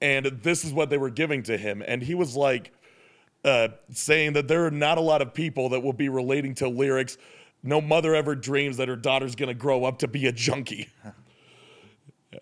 [0.00, 1.82] and this is what they were giving to him.
[1.86, 2.72] And he was like,
[3.44, 6.68] uh, saying that there are not a lot of people that will be relating to
[6.68, 7.16] lyrics.
[7.62, 10.88] No mother ever dreams that her daughter's to grow up to be a junkie.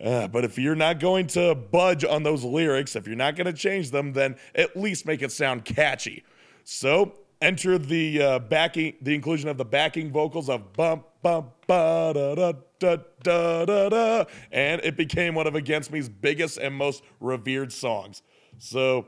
[0.01, 3.47] Uh, but if you're not going to budge on those lyrics, if you're not going
[3.47, 6.23] to change them, then at least make it sound catchy.
[6.63, 12.11] So enter the uh, backing, the inclusion of the backing vocals of bump bump ba
[12.13, 16.75] da da da da da da, and it became one of Against Me's biggest and
[16.75, 18.21] most revered songs.
[18.57, 19.07] So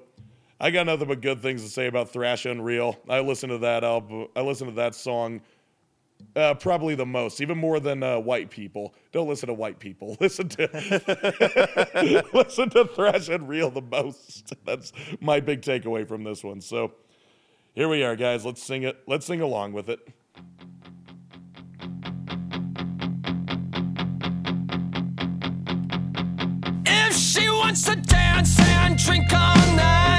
[0.60, 2.98] I got nothing but good things to say about Thrash Unreal.
[3.10, 4.28] I listen to that album.
[4.36, 5.42] I listen to that song
[6.36, 8.94] uh, probably the most, even more than uh, white people.
[9.12, 10.18] Don't listen to white people.
[10.22, 14.54] Listen to listen to Thrash Unreal the most.
[14.66, 16.62] That's my big takeaway from this one.
[16.62, 16.94] So
[17.74, 18.46] here we are, guys.
[18.46, 18.98] Let's sing it.
[19.08, 20.00] Let's sing along with it.
[26.86, 30.11] If she wants to dance and drink all night,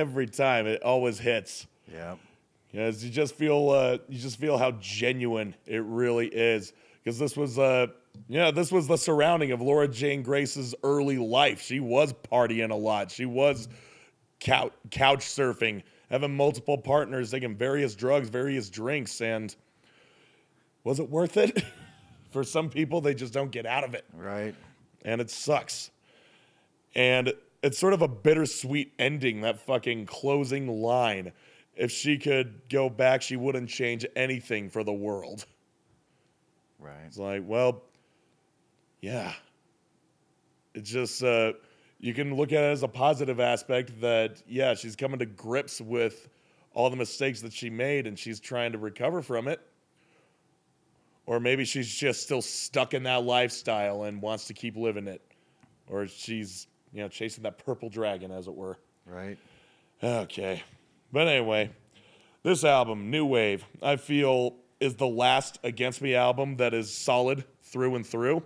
[0.00, 1.66] every time, it always hits.
[1.92, 2.16] Yeah.
[2.72, 6.72] Because you just feel, uh, you just feel how genuine it really is.
[7.02, 7.88] Because this was, uh,
[8.28, 11.60] yeah, this was the surrounding of Laura Jane Grace's early life.
[11.60, 13.10] She was partying a lot.
[13.10, 13.68] She was
[14.38, 19.54] couch, couch surfing, having multiple partners, taking various drugs, various drinks, and
[20.84, 21.62] was it worth it?
[22.30, 24.54] For some people, they just don't get out of it Right.
[25.04, 25.90] and it sucks.
[26.94, 31.32] And it's sort of a bittersweet ending, that fucking closing line.
[31.76, 35.46] If she could go back, she wouldn't change anything for the world.
[36.78, 37.04] Right.
[37.06, 37.82] It's like, well,
[39.00, 39.32] yeah.
[40.74, 41.52] It's just, uh,
[41.98, 45.80] you can look at it as a positive aspect that, yeah, she's coming to grips
[45.80, 46.28] with
[46.72, 49.60] all the mistakes that she made and she's trying to recover from it.
[51.26, 55.22] Or maybe she's just still stuck in that lifestyle and wants to keep living it.
[55.86, 58.78] Or she's, you know, chasing that purple dragon, as it were.
[59.06, 59.38] Right.
[60.02, 60.62] Okay.
[61.12, 61.70] But anyway,
[62.42, 67.44] this album, New Wave, I feel is the last Against Me album that is solid
[67.62, 68.42] through and through.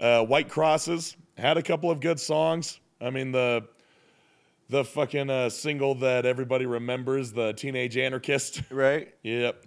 [0.00, 2.80] Uh, White Crosses had a couple of good songs.
[3.00, 3.66] I mean, the
[4.70, 8.62] the fucking uh, single that everybody remembers, the Teenage Anarchist.
[8.70, 9.14] Right.
[9.22, 9.64] Yep.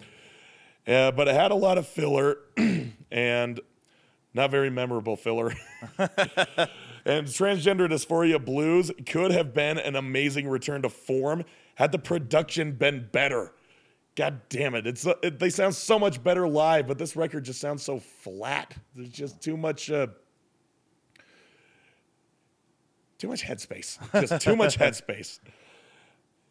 [0.85, 2.37] Yeah, but it had a lot of filler
[3.11, 3.59] and
[4.33, 5.53] not very memorable filler.
[7.07, 12.73] and Transgender Dysphoria Blues could have been an amazing return to form had the production
[12.73, 13.53] been better.
[14.15, 14.85] God damn it.
[14.85, 18.75] It's it, they sound so much better live, but this record just sounds so flat.
[18.95, 20.07] There's just too much uh,
[23.19, 23.99] too much headspace.
[24.27, 25.39] Just too much headspace.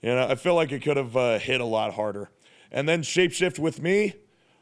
[0.00, 2.30] You know, I feel like it could have uh, hit a lot harder.
[2.70, 4.14] And then Shapeshift with me,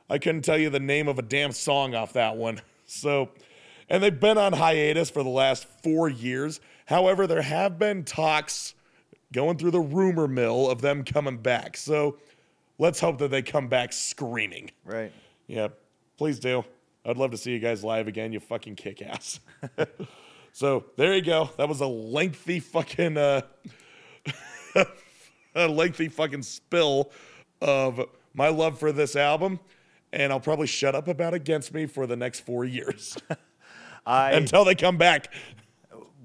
[0.09, 2.61] I couldn't tell you the name of a damn song off that one.
[2.87, 3.31] So,
[3.89, 6.61] and they've been on hiatus for the last four years.
[6.86, 8.74] However, there have been talks
[9.32, 11.77] going through the rumor mill of them coming back.
[11.77, 12.19] So
[12.78, 14.70] let's hope that they come back screaming.
[14.85, 15.12] Right.
[15.47, 15.69] Yeah,
[16.16, 16.65] please do.
[17.05, 18.32] I'd love to see you guys live again.
[18.32, 19.40] You fucking kick ass.
[20.52, 21.51] so there you go.
[21.59, 23.43] That was a lengthy fucking uh
[25.55, 27.11] a lengthy fucking spill
[27.61, 28.01] of
[28.32, 29.61] my love for this album.
[30.12, 33.19] And I'll probably shut up about Against Me for the next four years
[34.06, 35.32] I until they come back.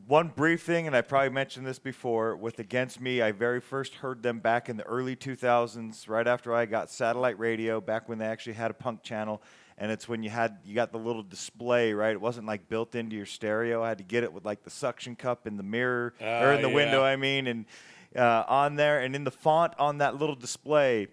[0.08, 3.22] one brief thing, and I probably mentioned this before with Against Me.
[3.22, 7.38] I very first heard them back in the early 2000s, right after I got satellite
[7.40, 9.42] radio, back when they actually had a punk channel.
[9.78, 12.12] And it's when you had you got the little display, right?
[12.12, 13.82] It wasn't like built into your stereo.
[13.82, 16.52] I had to get it with like the suction cup in the mirror or Ah,
[16.52, 17.02] in the window.
[17.02, 17.66] I mean, and
[18.14, 21.08] uh, on there, and in the font on that little display,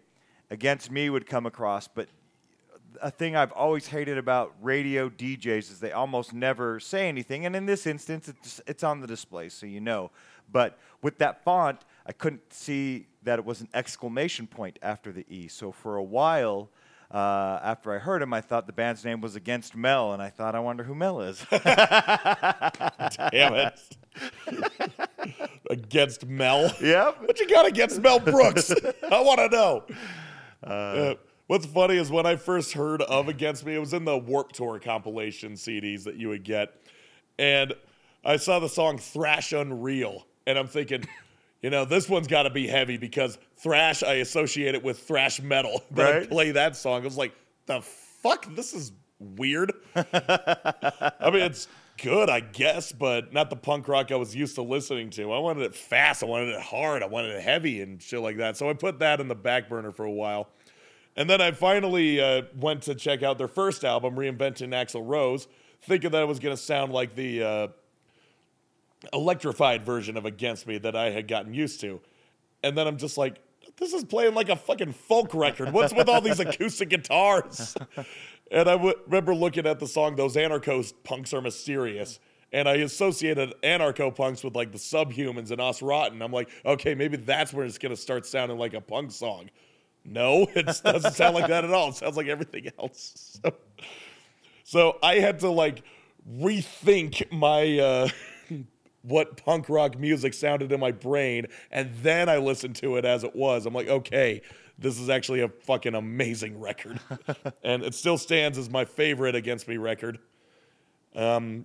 [0.50, 2.08] Against Me would come across, but
[3.02, 7.56] a thing I've always hated about radio DJs is they almost never say anything, and
[7.56, 10.10] in this instance, it's it's on the display, so you know.
[10.50, 15.24] But with that font, I couldn't see that it was an exclamation point after the
[15.28, 15.48] E.
[15.48, 16.70] So for a while,
[17.10, 20.30] uh, after I heard him, I thought the band's name was Against Mel, and I
[20.30, 21.44] thought, I wonder who Mel is.
[21.50, 23.96] Damn it.
[25.70, 26.72] against Mel.
[26.80, 27.20] yep.
[27.22, 28.72] What you got against Mel Brooks?
[29.10, 29.84] I want to know.
[30.62, 31.14] Uh,
[31.46, 34.52] what's funny is when I first heard of Against Me, it was in the Warp
[34.52, 36.74] Tour compilation CDs that you would get.
[37.38, 37.74] And
[38.24, 40.26] I saw the song Thrash Unreal.
[40.46, 41.06] And I'm thinking,
[41.62, 45.40] you know, this one's got to be heavy because thrash, I associate it with thrash
[45.42, 45.82] metal.
[45.90, 46.28] Then I Right.
[46.28, 47.02] play that song.
[47.02, 47.32] I was like,
[47.66, 48.46] the fuck?
[48.54, 49.72] This is weird.
[49.96, 51.68] I mean, it's
[52.02, 55.32] good, I guess, but not the punk rock I was used to listening to.
[55.32, 58.36] I wanted it fast, I wanted it hard, I wanted it heavy and shit like
[58.36, 58.56] that.
[58.56, 60.48] So I put that in the back burner for a while.
[61.16, 65.48] And then I finally uh, went to check out their first album, Reinventing Axl Rose,
[65.82, 67.68] thinking that it was going to sound like the uh,
[69.12, 72.00] electrified version of Against Me that I had gotten used to.
[72.62, 73.38] And then I'm just like,
[73.78, 75.72] this is playing like a fucking folk record.
[75.72, 77.76] What's with all these acoustic guitars?
[78.50, 82.20] And I w- remember looking at the song, Those Anarcho Punks Are Mysterious.
[82.52, 86.22] And I associated anarcho punks with like the subhumans and Us Rotten.
[86.22, 89.50] I'm like, okay, maybe that's where it's going to start sounding like a punk song.
[90.08, 91.90] No, it doesn't sound like that at all.
[91.90, 93.38] It sounds like everything else.
[93.44, 93.52] So,
[94.64, 95.82] so I had to like
[96.28, 98.08] rethink my uh,
[99.02, 103.22] what punk rock music sounded in my brain, and then I listened to it as
[103.22, 103.66] it was.
[103.66, 104.42] I'm like, okay,
[104.78, 106.98] this is actually a fucking amazing record,
[107.62, 110.18] and it still stands as my favorite Against Me record.
[111.14, 111.64] Um,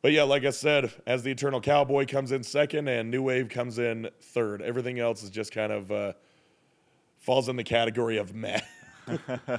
[0.00, 3.48] but yeah, like I said, as the Eternal Cowboy comes in second, and New Wave
[3.48, 4.62] comes in third.
[4.62, 6.12] Everything else is just kind of uh,
[7.26, 8.60] falls in the category of meh.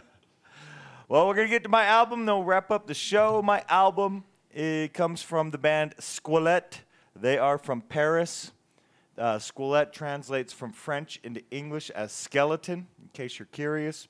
[1.10, 2.26] Well, we're gonna get to my album.
[2.26, 3.42] Then we'll wrap up the show.
[3.42, 6.80] My album it comes from the band Squelette.
[7.16, 8.52] They are from Paris.
[9.18, 14.10] Uh, Squelette translates from French into English as skeleton, in case you're curious.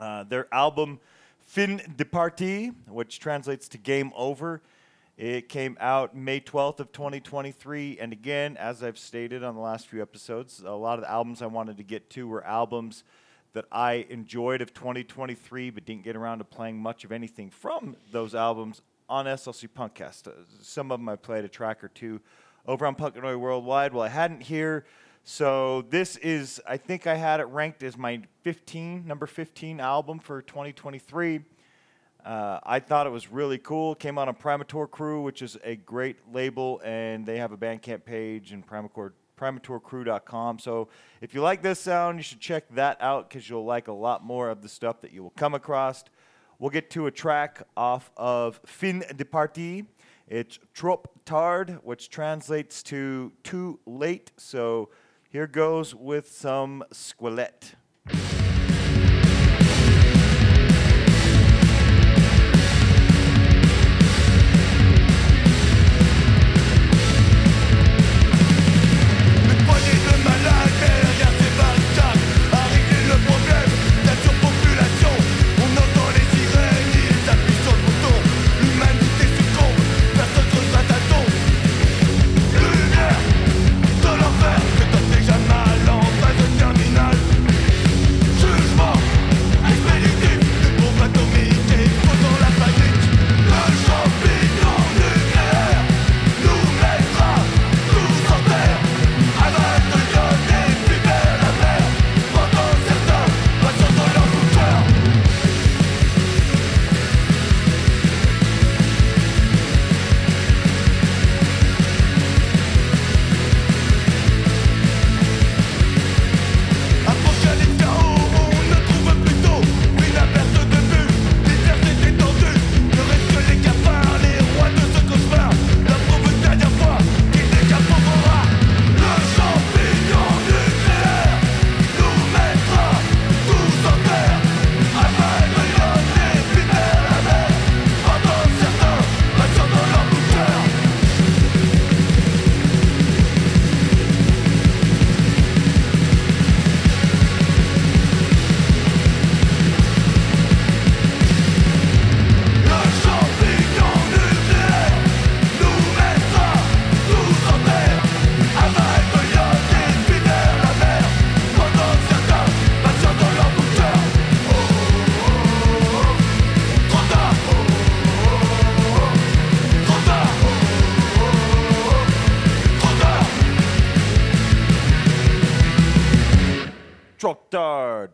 [0.00, 0.98] Uh, their album
[1.38, 4.62] Fin de Partie, which translates to Game Over,
[5.20, 7.98] it came out May 12th of 2023.
[8.00, 11.42] And again, as I've stated on the last few episodes, a lot of the albums
[11.42, 13.04] I wanted to get to were albums
[13.52, 17.96] that I enjoyed of 2023, but didn't get around to playing much of anything from
[18.10, 18.80] those albums
[19.10, 20.32] on SLC Punkcast.
[20.62, 22.22] Some of them I played a track or two
[22.66, 23.92] over on Punkanoid Worldwide.
[23.92, 24.86] Well, I hadn't here.
[25.24, 30.18] So this is, I think I had it ranked as my 15, number 15 album
[30.18, 31.42] for 2023.
[32.24, 33.94] Uh, I thought it was really cool.
[33.94, 38.04] Came out on Primator Crew, which is a great label, and they have a Bandcamp
[38.04, 40.58] page and Primator, primatorcrew.com.
[40.58, 40.88] So
[41.20, 44.24] if you like this sound, you should check that out because you'll like a lot
[44.24, 46.04] more of the stuff that you will come across.
[46.58, 49.86] We'll get to a track off of Fin de Partie.
[50.28, 54.30] It's Trop Tard, which translates to too late.
[54.36, 54.90] So
[55.30, 57.74] here goes with some Squelette.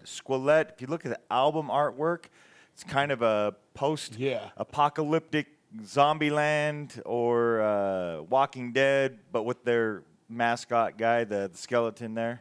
[0.07, 0.71] Squelette.
[0.73, 2.25] If you look at the album artwork,
[2.73, 4.17] it's kind of a post
[4.57, 5.49] apocalyptic
[5.85, 12.41] zombie land or uh, Walking Dead, but with their mascot guy, the, the skeleton there.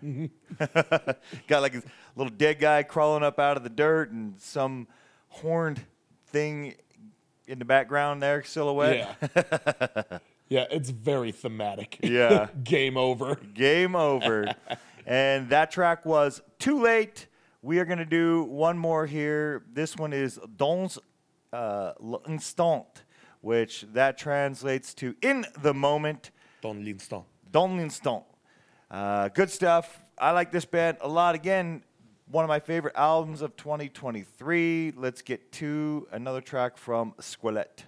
[1.47, 1.83] Got like a
[2.15, 4.87] little dead guy crawling up out of the dirt and some
[5.29, 5.81] horned
[6.27, 6.75] thing
[7.47, 9.15] in the background there, silhouette.
[9.21, 10.01] Yeah.
[10.49, 11.99] yeah, it's very thematic.
[12.01, 12.47] Yeah.
[12.63, 13.35] Game over.
[13.35, 14.53] Game over.
[15.05, 17.27] and that track was Too Late.
[17.65, 19.63] We are going to do one more here.
[19.73, 20.99] This one is Dans
[21.51, 22.85] uh, l'Instant,
[23.41, 26.29] which that translates to In the Moment.
[26.61, 27.25] Dans l'instant.
[27.51, 28.23] Dans l'Instant.
[28.91, 29.99] Uh, good stuff.
[30.19, 31.33] I like this band a lot.
[31.33, 31.81] Again,
[32.29, 34.93] one of my favorite albums of 2023.
[34.95, 37.85] Let's get to another track from Squelette.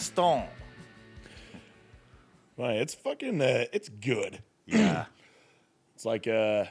[0.00, 0.48] L'instant.
[2.56, 4.42] Right, it's fucking, uh, it's good.
[4.66, 5.06] Yeah.
[5.96, 6.64] It's like, uh,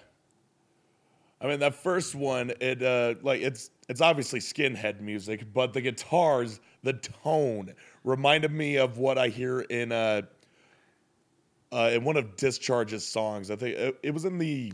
[1.41, 5.81] I mean, that first one, it, uh, like, it's, it's obviously skinhead music, but the
[5.81, 7.73] guitars, the tone
[8.05, 10.21] reminded me of what I hear in, uh,
[11.73, 13.51] uh, in one of Discharge's songs.
[13.51, 14.71] I think it, it was in the,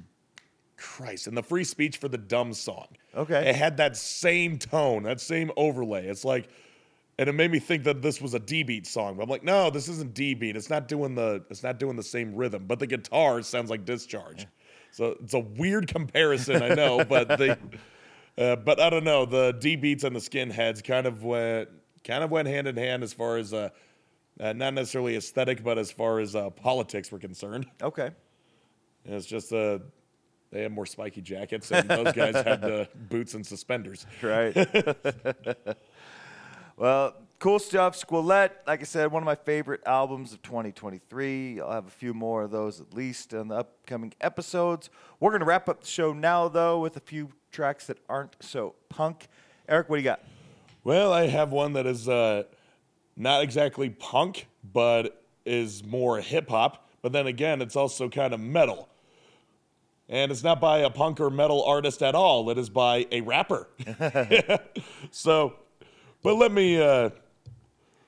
[0.77, 2.90] Christ, in the free speech for the dumb song.
[3.15, 3.49] Okay.
[3.49, 6.06] It had that same tone, that same overlay.
[6.06, 6.48] It's like,
[7.17, 9.15] and it made me think that this was a D beat song.
[9.15, 10.55] But I'm like, no, this isn't D beat.
[10.55, 12.65] It's not doing the it's not doing the same rhythm.
[12.67, 14.47] But the guitar sounds like discharge.
[14.91, 17.55] So it's a weird comparison, I know, but they
[18.37, 19.25] uh, but I don't know.
[19.25, 21.69] The D beats and the skinheads kind of went
[22.03, 23.69] kind of went hand in hand as far as uh,
[24.39, 27.65] uh, not necessarily aesthetic, but as far as uh, politics were concerned.
[27.81, 28.11] Okay.
[29.05, 29.77] And it's just uh,
[30.51, 34.07] they had more spiky jackets, and those guys had uh, boots and suspenders.
[34.23, 34.55] Right.
[36.77, 37.95] Well, cool stuff.
[37.95, 41.61] Squelette, like I said, one of my favorite albums of 2023.
[41.61, 44.89] I'll have a few more of those at least in the upcoming episodes.
[45.19, 48.35] We're going to wrap up the show now, though, with a few tracks that aren't
[48.41, 49.27] so punk.
[49.69, 50.22] Eric, what do you got?
[50.84, 52.43] Well, I have one that is uh,
[53.15, 56.89] not exactly punk, but is more hip hop.
[57.02, 58.89] But then again, it's also kind of metal.
[60.10, 62.49] And it's not by a punk or metal artist at all.
[62.49, 63.68] It is by a rapper.
[65.11, 65.56] so,
[66.26, 67.11] but let me uh,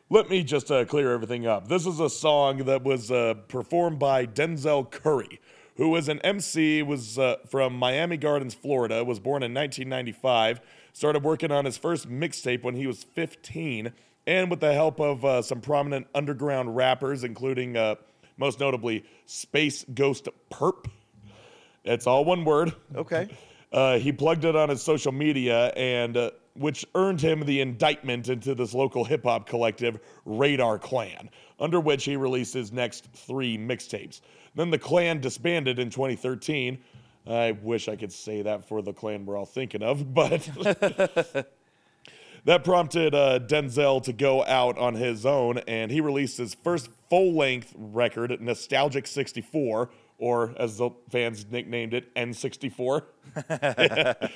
[0.09, 1.67] let me just uh, clear everything up.
[1.67, 5.39] This is a song that was uh, performed by Denzel Curry,
[5.75, 10.61] who was an MC, was uh, from Miami Gardens, Florida, was born in 1995,
[10.93, 13.93] started working on his first mixtape when he was 15,
[14.25, 17.93] and with the help of uh, some prominent underground rappers, including uh,
[18.35, 20.87] most notably Space Ghost Perp.
[21.85, 22.73] It's all one word.
[22.95, 23.29] Okay.
[23.69, 28.29] Uh, he plugged it on his social media, and uh, which earned him the indictment
[28.29, 31.29] into this local hip hop collective, Raider Klan,
[31.59, 34.21] under which he released his next three mixtapes.
[34.55, 36.79] Then the clan disbanded in 2013.
[37.27, 40.49] I wish I could say that for the clan we're all thinking of, but
[42.45, 46.89] that prompted uh, Denzel to go out on his own, and he released his first
[47.09, 53.03] full length record, Nostalgic 64, or as the fans nicknamed it, N64.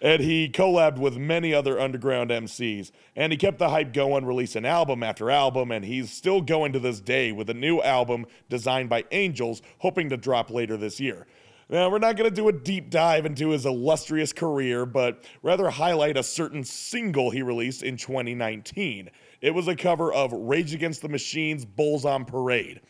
[0.00, 2.92] and he collabed with many other underground MCs.
[3.16, 6.78] And he kept the hype going, releasing album after album, and he's still going to
[6.78, 11.26] this day with a new album designed by Angels, hoping to drop later this year.
[11.68, 15.70] Now, we're not going to do a deep dive into his illustrious career, but rather
[15.70, 19.10] highlight a certain single he released in 2019.
[19.40, 22.82] It was a cover of Rage Against the Machine's Bulls on Parade.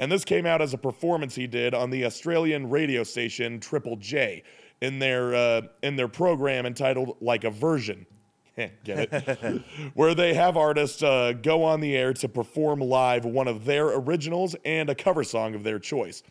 [0.00, 3.96] And this came out as a performance he did on the Australian radio station Triple
[3.96, 4.42] J
[4.80, 8.06] in their, uh, in their program entitled Like a Version.
[8.56, 9.62] Get it?
[9.94, 13.88] Where they have artists uh, go on the air to perform live one of their
[13.88, 16.22] originals and a cover song of their choice.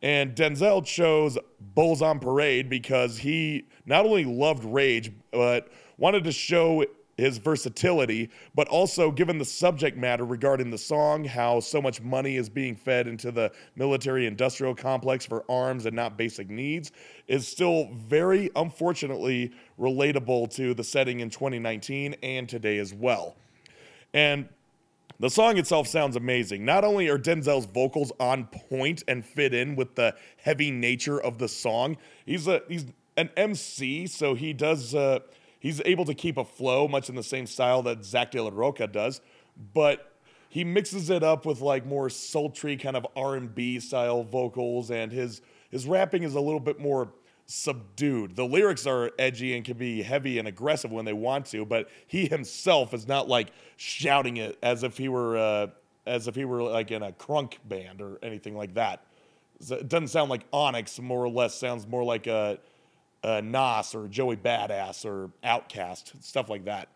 [0.00, 5.68] And Denzel chose Bulls on Parade because he not only loved Rage, but
[5.98, 6.86] wanted to show
[7.20, 12.36] his versatility, but also given the subject matter regarding the song, how so much money
[12.36, 16.92] is being fed into the military industrial complex for arms and not basic needs,
[17.28, 23.36] is still very unfortunately relatable to the setting in 2019 and today as well.
[24.14, 24.48] And
[25.20, 26.64] the song itself sounds amazing.
[26.64, 31.36] Not only are Denzel's vocals on point and fit in with the heavy nature of
[31.36, 32.86] the song, he's a he's
[33.18, 35.18] an MC, so he does uh,
[35.60, 38.50] he's able to keep a flow much in the same style that Zack De La
[38.52, 39.20] Rocha does,
[39.72, 40.12] but
[40.48, 45.40] he mixes it up with like more sultry kind of R&B style vocals and his
[45.70, 47.12] his rapping is a little bit more
[47.46, 48.36] subdued.
[48.36, 51.88] The lyrics are edgy and can be heavy and aggressive when they want to, but
[52.06, 55.66] he himself is not like shouting it as if he were uh,
[56.06, 59.04] as if he were like in a crunk band or anything like that.
[59.68, 60.98] It doesn't sound like Onyx.
[61.00, 62.58] More or less, sounds more like a,
[63.22, 66.88] a Nas or Joey Badass or OutKast stuff like that.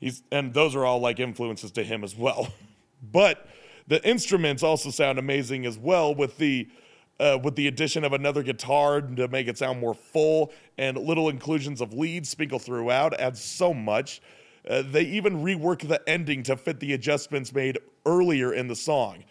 [0.00, 2.48] He's and those are all like influences to him as well.
[3.12, 3.48] but
[3.86, 6.68] the instruments also sound amazing as well with the
[7.20, 11.28] uh, with the addition of another guitar to make it sound more full and little
[11.28, 14.20] inclusions of leads sprinkle throughout adds so much.
[14.68, 19.22] Uh, they even rework the ending to fit the adjustments made earlier in the song.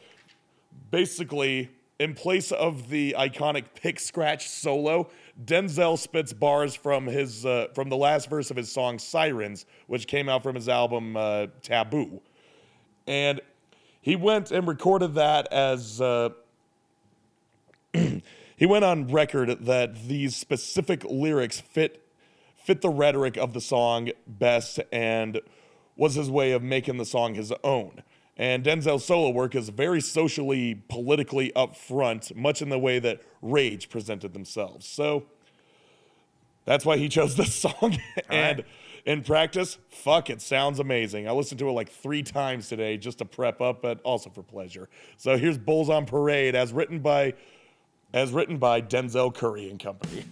[0.92, 1.70] Basically,
[2.00, 5.10] in place of the iconic pick scratch solo,
[5.44, 10.08] Denzel spits bars from his uh, from the last verse of his song "Sirens," which
[10.08, 12.22] came out from his album uh, "Taboo,"
[13.06, 13.42] and
[14.02, 16.30] he went and recorded that as uh,
[17.94, 22.06] he went on record that these specific lyrics fit
[22.56, 25.42] fit the rhetoric of the song best and
[25.96, 28.02] was his way of making the song his own.
[28.36, 33.90] And Denzel's solo work is very socially, politically upfront, much in the way that Rage
[33.90, 34.88] presented themselves.
[34.88, 35.26] So
[36.66, 37.98] that's why he chose this song.
[38.30, 38.66] and right.
[39.06, 41.28] in practice, fuck, it sounds amazing.
[41.28, 44.42] I listened to it like three times today just to prep up, but also for
[44.42, 44.90] pleasure.
[45.18, 47.36] So here's Bulls on Parade as written by
[48.14, 50.24] as written by Denzel Curry and Company.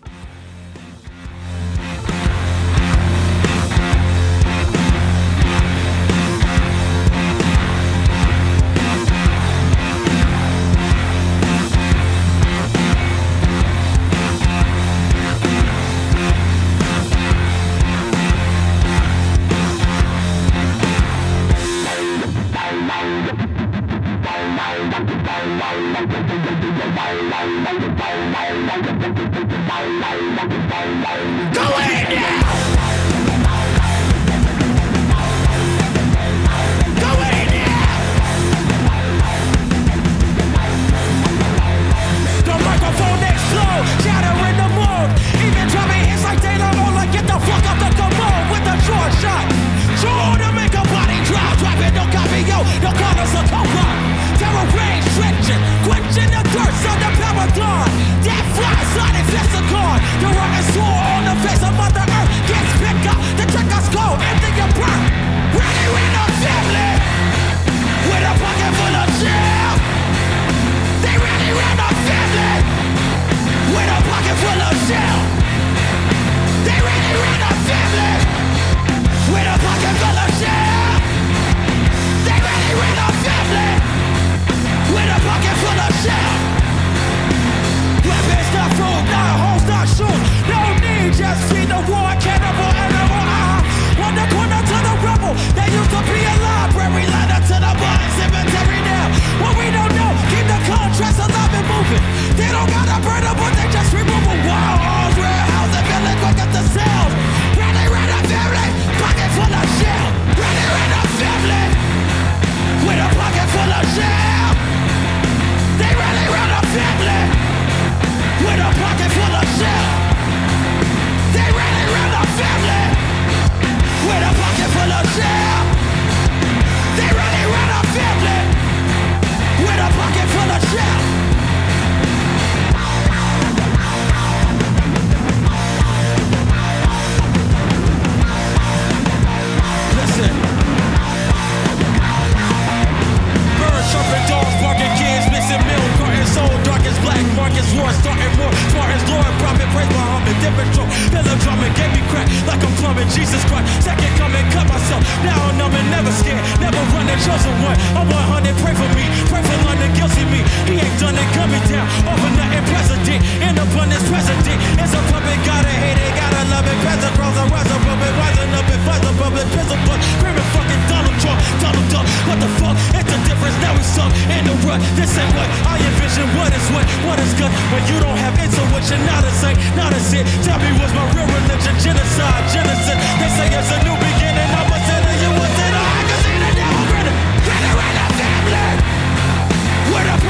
[157.26, 157.77] chosen one.
[157.93, 159.06] I'm 100, pray for me.
[159.30, 160.41] Pray for London, guilty me.
[160.65, 161.85] He ain't done it coming down.
[162.10, 163.22] Over nothing president.
[163.41, 164.57] In abundance president.
[164.81, 166.77] It's a puppet, gotta hate it, gotta love it.
[166.81, 169.48] Peasant rolls a rise up, it rising up It flies above it.
[169.53, 171.39] Pistol butt, screaming fucking Donald Trump.
[171.61, 172.76] Donald Duck, what the fuck?
[172.98, 174.10] It's the difference, now we suck.
[174.34, 176.26] In the rut, this ain't what I envision.
[176.38, 176.85] What is what?
[177.06, 177.52] What is good?
[177.69, 180.26] When you don't have intuition, not a saint, not a sin.
[180.41, 181.73] Tell me what's my real religion?
[181.77, 182.99] Genocide, genocide.
[183.22, 184.90] They say it's a new beginning, I was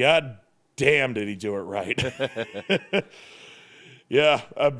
[0.00, 0.38] God
[0.76, 2.02] damn, did he do it right.
[4.08, 4.78] yeah, I've,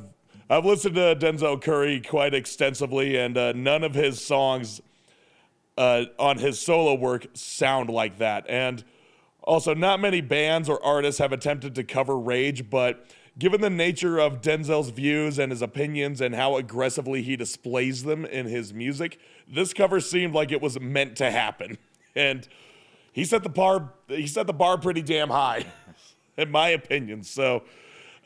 [0.49, 4.81] I've listened to Denzel Curry quite extensively, and uh, none of his songs
[5.77, 8.47] uh, on his solo work sound like that.
[8.49, 8.83] And
[9.43, 13.05] also, not many bands or artists have attempted to cover Rage, but
[13.39, 18.25] given the nature of Denzel's views and his opinions and how aggressively he displays them
[18.25, 21.77] in his music, this cover seemed like it was meant to happen.
[22.17, 22.49] And
[23.12, 25.66] he set the bar he set the bar pretty damn high,
[26.37, 27.23] in my opinion.
[27.23, 27.65] So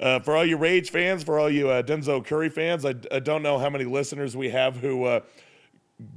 [0.00, 3.20] uh, for all you Rage fans, for all you uh, Denzel Curry fans, I, I,
[3.20, 5.20] don't know how many listeners we have who uh,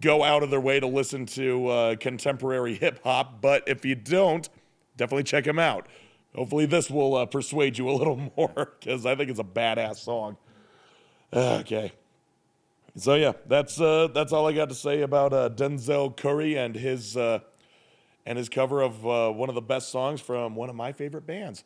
[0.01, 3.95] go out of their way to listen to uh, contemporary hip hop, but if you
[3.95, 4.49] don't,
[4.97, 5.87] definitely check him out.
[6.35, 9.97] Hopefully, this will uh, persuade you a little more because I think it's a badass
[9.97, 10.37] song.
[11.31, 11.91] Okay.
[12.95, 17.15] So yeah, that's uh, that's all I got to say about Denzel Curry and his
[18.27, 21.25] and his cover of uh, one of the best songs from one of my favorite
[21.25, 21.63] bands.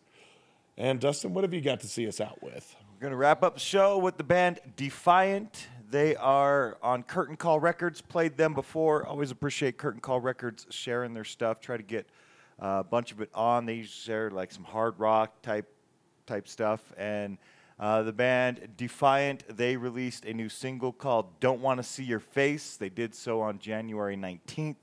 [0.78, 2.76] And Dustin, what have you got to see us out with?
[2.94, 5.68] We're going to wrap up the show with the band Defiant.
[5.90, 9.08] They are on Curtain Call Records, played them before.
[9.08, 11.62] Always appreciate Curtain Call Records sharing their stuff.
[11.62, 12.08] Try to get
[12.62, 13.66] uh, a bunch of it on.
[13.66, 15.68] They share like some hard rock type
[16.28, 16.94] type stuff.
[16.96, 17.40] And
[17.80, 22.20] uh, the band Defiant, they released a new single called Don't Want to See Your
[22.20, 22.78] Face.
[22.78, 24.76] They did so on January 19th.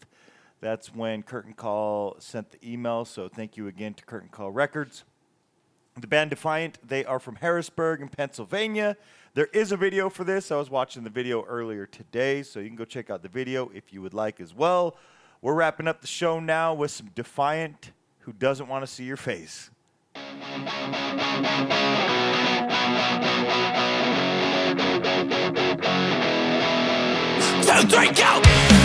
[0.60, 3.04] That's when Curtain Call sent the email.
[3.04, 5.04] So thank you again to Curtain Call Records.
[6.00, 8.96] The band Defiant, they are from Harrisburg in Pennsylvania.
[9.34, 10.52] There is a video for this.
[10.52, 13.70] I was watching the video earlier today, so you can go check out the video
[13.74, 14.96] if you would like as well.
[15.42, 19.16] We're wrapping up the show now with some Defiant who doesn't want to see your
[19.16, 19.70] face.
[27.64, 28.77] Two, three, go!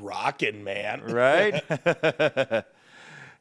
[0.00, 1.02] Rocking, man.
[1.06, 1.62] right?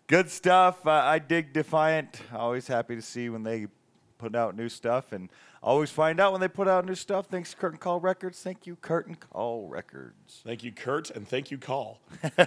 [0.08, 0.86] Good stuff.
[0.86, 2.22] Uh, I dig Defiant.
[2.34, 3.68] Always happy to see when they
[4.18, 5.30] put out new stuff, and
[5.62, 7.26] always find out when they put out new stuff.
[7.26, 8.40] Thanks, Curtain Call Records.
[8.42, 10.42] Thank you, Curtain Call Records.
[10.46, 12.00] Thank you, Kurt, and thank you, Call.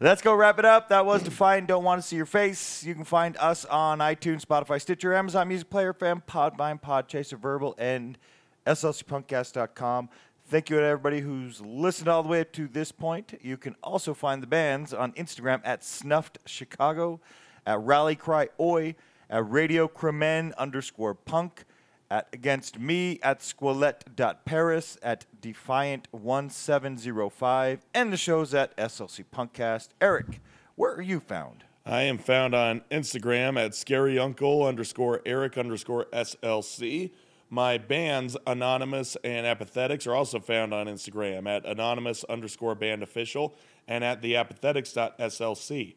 [0.00, 0.88] Let's go wrap it up.
[0.88, 2.82] That was Defiant Don't Want to See Your Face.
[2.84, 7.74] You can find us on iTunes, Spotify, Stitcher, Amazon Music Player, Fan, Podbean, Podchaser, Verbal,
[7.78, 8.18] and
[8.66, 10.08] SLCPunkcast.com.
[10.54, 13.36] Thank you to everybody who's listened all the way up to this point.
[13.42, 17.20] You can also find the bands on Instagram at Snuffed Chicago,
[17.66, 18.94] at Rally Cry Oi,
[19.28, 21.64] at Radiocrimen underscore punk,
[22.08, 29.88] at Against Me, at Squelette.paris, at Defiant1705, and the show's at SLC Punkcast.
[30.00, 30.40] Eric,
[30.76, 31.64] where are you found?
[31.84, 37.10] I am found on Instagram at scary uncle underscore Eric underscore SLC.
[37.54, 43.54] My bands, Anonymous and Apathetics, are also found on Instagram at anonymous underscore band official
[43.86, 45.94] and at theapathetics.slc.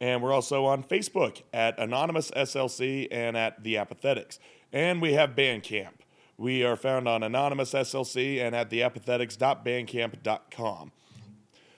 [0.00, 4.40] And we're also on Facebook at Anonymous SLC and at The Apathetics.
[4.72, 5.92] And we have Bandcamp.
[6.38, 10.92] We are found on Anonymous SLC and at theapathetics.bandcamp.com.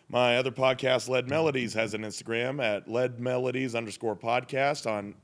[0.08, 5.16] My other podcast, Lead Melodies, has an Instagram at Lead Melodies underscore podcast on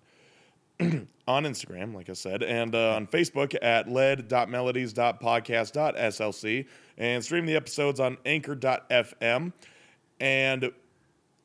[1.29, 6.67] on Instagram, like I said, and uh, on Facebook at lead.melodies.podcast.slc,
[6.99, 9.53] and stream the episodes on anchor.fm.
[10.21, 10.71] And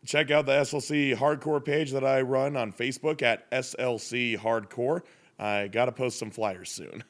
[0.05, 5.01] check out the SLC Hardcore page that I run on Facebook at SLC Hardcore.
[5.37, 7.03] I got to post some flyers soon.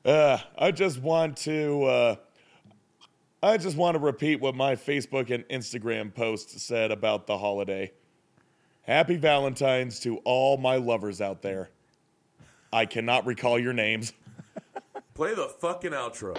[0.03, 2.15] Uh, I just want to uh,
[3.43, 7.91] I just want to repeat what my Facebook and Instagram post said about the holiday.
[8.83, 11.71] Happy Valentine's to all my lovers out there.
[12.71, 14.13] I cannot recall your names.
[15.15, 16.37] Play the fucking outro.